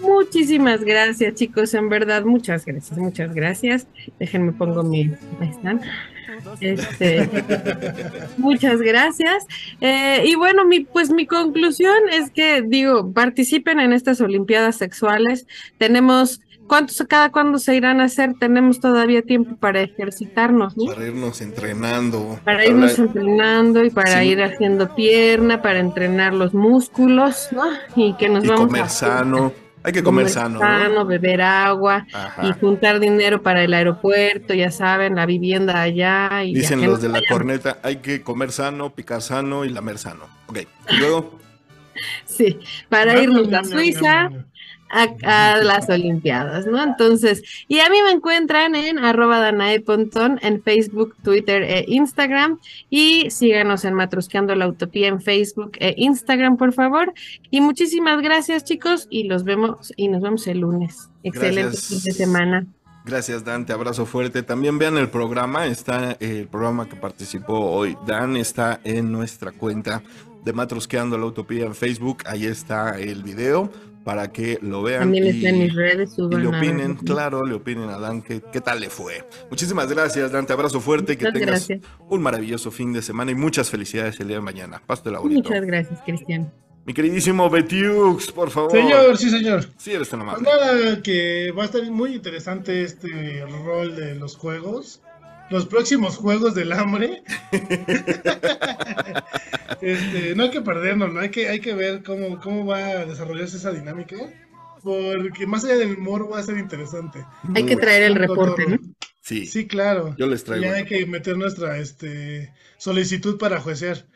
[0.00, 1.74] Muchísimas gracias, chicos.
[1.74, 3.86] En verdad, muchas gracias, muchas gracias.
[4.18, 5.12] Déjenme pongo mi.
[5.40, 5.80] Ahí están.
[6.60, 7.28] Este,
[8.36, 9.46] muchas gracias.
[9.80, 15.46] Eh, y bueno, mi, pues mi conclusión es que, digo, participen en estas Olimpiadas sexuales.
[15.78, 18.34] Tenemos, ¿cuántos cada cuándo se irán a hacer?
[18.38, 20.86] Tenemos todavía tiempo para ejercitarnos, ¿no?
[20.86, 22.38] Para irnos entrenando.
[22.44, 24.28] Para irnos entrenando y para Sí.
[24.28, 27.64] ir haciendo pierna, para entrenar los músculos, ¿no?
[27.96, 29.52] Y que nos y vamos comer a sano.
[29.82, 30.60] Hay que comer sano, ¿no?
[30.60, 32.06] sano, beber agua
[32.42, 36.44] y juntar dinero para el aeropuerto, ya saben, la vivienda allá.
[36.44, 39.96] Y Dicen los de la vayan- corneta, hay que comer sano, picar sano y lamer
[39.98, 40.26] sano.
[40.48, 40.58] Ok,
[40.90, 41.38] y luego,
[42.24, 42.58] Sí,
[42.88, 44.30] para irnos a Suiza.
[44.90, 46.82] A, a las Olimpiadas, ¿no?
[46.82, 52.58] Entonces, y a mí me encuentran en arroba Danae Pontón en Facebook, Twitter e Instagram
[52.90, 57.12] y síganos en Matrusqueando la Utopía en Facebook e Instagram, por favor.
[57.50, 61.10] Y muchísimas gracias, chicos, y los vemos y nos vemos el lunes.
[61.22, 61.86] Excelente Gracias.
[61.88, 62.66] fin de semana.
[63.04, 64.42] gracias Dan, te abrazo fuerte.
[64.42, 67.96] También vean el programa, está eh, el programa que participó hoy.
[68.06, 70.02] Dan está en nuestra cuenta
[70.44, 72.18] de Matrosqueando la Utopía en Facebook.
[72.26, 73.70] Ahí está el video
[74.04, 75.00] para que lo vean.
[75.02, 77.00] También y- está en mis redes, Y le a opinen, verlo.
[77.04, 79.24] claro, le opinen a Dan qué, qué tal le fue.
[79.50, 81.80] Muchísimas gracias, Dan, te abrazo fuerte y que tengas gracias.
[82.08, 84.82] un maravilloso fin de semana y muchas felicidades el día de mañana.
[84.86, 85.48] Pásatela bonito.
[85.48, 86.50] Muchas gracias, Cristian.
[86.86, 88.72] Mi queridísimo Betiux, por favor.
[88.72, 89.66] Señor, sí, señor.
[89.76, 90.48] Sí, eres tan Pues amable.
[90.50, 95.02] nada, que va a estar muy interesante este rol de los juegos.
[95.50, 97.22] Los próximos juegos del hambre.
[99.80, 101.20] este, no hay que perdernos, ¿no?
[101.20, 104.16] Hay que, hay que ver cómo, cómo va a desarrollarse esa dinámica.
[104.82, 107.24] Porque más allá del humor va a ser interesante.
[107.54, 108.78] Hay que traer el reporte, ¿no?
[109.20, 110.14] Sí, Sí, claro.
[110.16, 110.64] yo les traigo.
[110.64, 114.06] Ya hay que meter nuestra este, solicitud para juecear.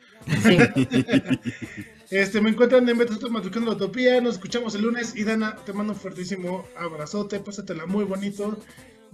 [0.43, 0.59] Sí.
[2.11, 4.21] Este, me encuentran en Beto Matricando la Utopía.
[4.21, 5.17] Nos escuchamos el lunes.
[5.17, 7.41] Y Dana, te mando un fuertísimo abrazote.
[7.41, 8.57] Pásatela muy bonito.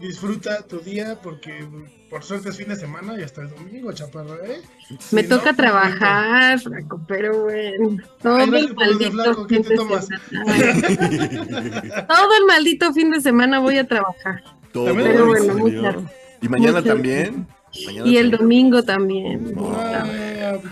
[0.00, 1.62] Disfruta tu día porque
[2.08, 4.62] por suerte es fin de semana y hasta el domingo, chaparra, ¿eh?
[5.10, 7.98] Me toca pues, trabajar, flaco, pero bueno.
[8.22, 10.06] Todo el maldito fin de semana.
[12.08, 14.42] Todo el maldito fin de semana voy a trabajar.
[14.72, 16.10] Todo pero bueno,
[16.40, 17.46] ¿Y mañana también?
[17.72, 19.54] Y el domingo también.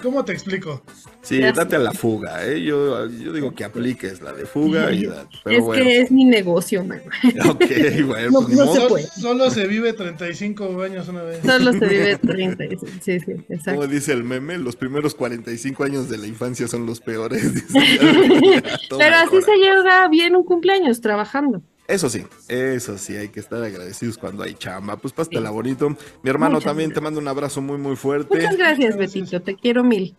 [0.02, 0.82] ¿Cómo te explico?
[1.22, 2.62] Sí, date a la fuga, ¿eh?
[2.62, 5.04] Yo, yo digo que apliques la de fuga y
[5.44, 7.00] es que es mi negocio, man.
[7.48, 7.64] Ok,
[8.06, 8.40] bueno,
[8.88, 11.40] pues Solo se vive 35 años una vez.
[11.44, 13.80] Solo se vive 35, sí, sí, exacto.
[13.80, 17.42] Como dice el meme, los primeros 45 años de la infancia son los peores.
[17.72, 21.62] Pero así se llega bien un cumpleaños trabajando.
[21.88, 24.98] Eso sí, eso sí, hay que estar agradecidos cuando hay chamba.
[24.98, 25.88] Pues pásatela bonito.
[26.22, 28.36] Mi hermano también te mando un abrazo muy, muy fuerte.
[28.36, 30.14] Muchas gracias, Betito, te quiero mil.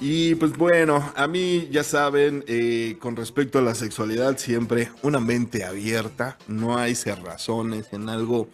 [0.00, 5.18] Y pues bueno, a mí ya saben, eh, con respecto a la sexualidad, siempre una
[5.18, 8.50] mente abierta, no hay cerrazones en algo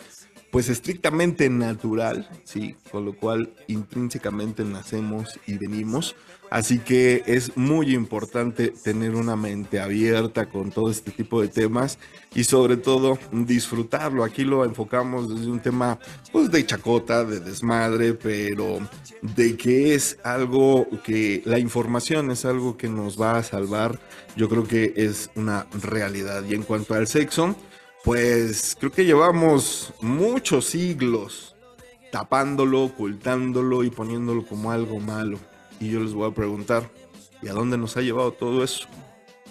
[0.52, 6.14] pues estrictamente natural, sí, con lo cual intrínsecamente nacemos y venimos.
[6.50, 11.98] Así que es muy importante tener una mente abierta con todo este tipo de temas
[12.34, 14.24] y sobre todo disfrutarlo.
[14.24, 16.00] Aquí lo enfocamos desde un tema
[16.32, 18.80] pues, de chacota, de desmadre, pero
[19.22, 24.00] de que es algo que la información es algo que nos va a salvar.
[24.34, 26.42] Yo creo que es una realidad.
[26.48, 27.54] Y en cuanto al sexo,
[28.02, 31.54] pues creo que llevamos muchos siglos
[32.10, 35.38] tapándolo, ocultándolo y poniéndolo como algo malo.
[35.80, 36.88] Y yo les voy a preguntar,
[37.42, 38.86] ¿y a dónde nos ha llevado todo eso?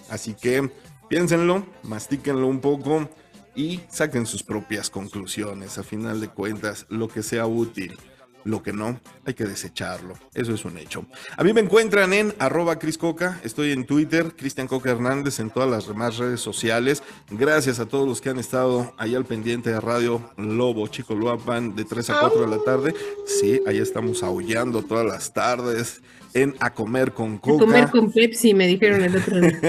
[0.10, 0.72] Así que
[1.10, 3.10] piénsenlo, mastíquenlo un poco
[3.56, 5.78] y saquen sus propias conclusiones.
[5.78, 7.98] A final de cuentas, lo que sea útil
[8.44, 10.16] lo que no, hay que desecharlo.
[10.34, 11.06] Eso es un hecho.
[11.38, 13.40] A mí me encuentran en arroba Coca.
[13.44, 17.04] Estoy en Twitter, Cristian Coca Hernández, en todas las demás redes sociales.
[17.30, 21.76] Gracias a todos los que han estado ahí al pendiente de Radio Lobo, Chico Luapan,
[21.76, 22.96] de 3 a 4 de la tarde.
[23.26, 26.02] Sí, ahí estamos aullando todas las tardes
[26.34, 27.64] en A Comer con Coca.
[27.64, 29.60] A comer con Pepsi, me dijeron el otro día.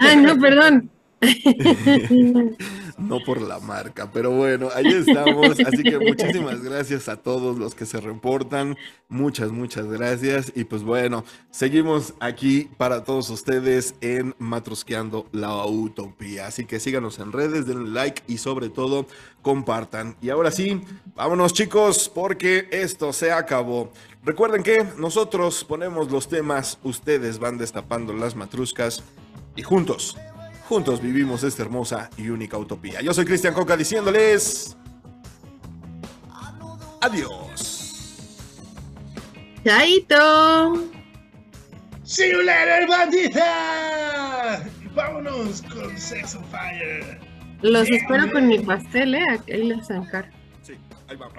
[0.00, 0.90] Ay, no, perdón.
[2.98, 5.58] no por la marca, pero bueno, ahí estamos.
[5.60, 8.76] Así que muchísimas gracias a todos los que se reportan.
[9.08, 10.52] Muchas, muchas gracias.
[10.54, 16.46] Y pues bueno, seguimos aquí para todos ustedes en Matrosqueando la Utopía.
[16.46, 19.06] Así que síganos en redes, denle like y sobre todo
[19.42, 20.16] compartan.
[20.20, 20.82] Y ahora sí,
[21.14, 23.92] vámonos chicos, porque esto se acabó.
[24.24, 29.02] Recuerden que nosotros ponemos los temas, ustedes van destapando las matruscas
[29.56, 30.16] y juntos
[30.68, 33.00] Juntos vivimos esta hermosa y única utopía.
[33.00, 34.76] Yo soy Cristian Coca diciéndoles...
[37.00, 38.18] Adiós.
[39.64, 40.74] Chaito.
[42.04, 44.62] See you later, bandita.
[44.94, 47.18] Vámonos con Sex on Fire.
[47.62, 49.24] Los espero con mi pastel, ¿eh?
[49.50, 50.36] Ahí les encargo.
[50.62, 50.74] Sí,
[51.08, 51.34] ahí vamos.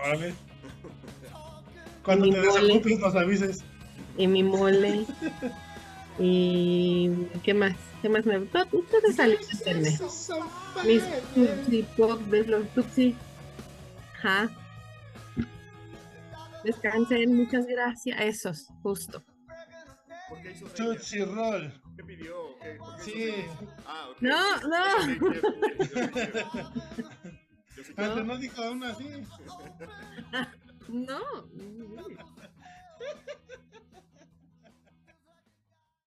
[2.10, 3.64] Cuando te desocupes nos avises.
[4.18, 5.06] Y mi mole.
[6.18, 7.12] y...
[7.44, 7.76] ¿Qué más?
[8.02, 8.66] ¿Qué más me gustó?
[8.72, 10.02] Ustedes salen a internet.
[10.88, 11.04] Mis
[11.36, 13.16] Tutsi Pop de los Tutsi.
[14.18, 14.50] Ajá.
[16.64, 18.20] Descansen, muchas gracias.
[18.20, 19.24] Esos, justo.
[20.76, 21.72] Tutsi Roll.
[21.96, 22.58] ¿Qué pidió?
[23.06, 23.36] Sí.
[23.86, 24.30] Ah, okay.
[24.30, 24.84] No, no.
[27.96, 29.06] Pero no dijo aún así.
[30.90, 31.48] Não.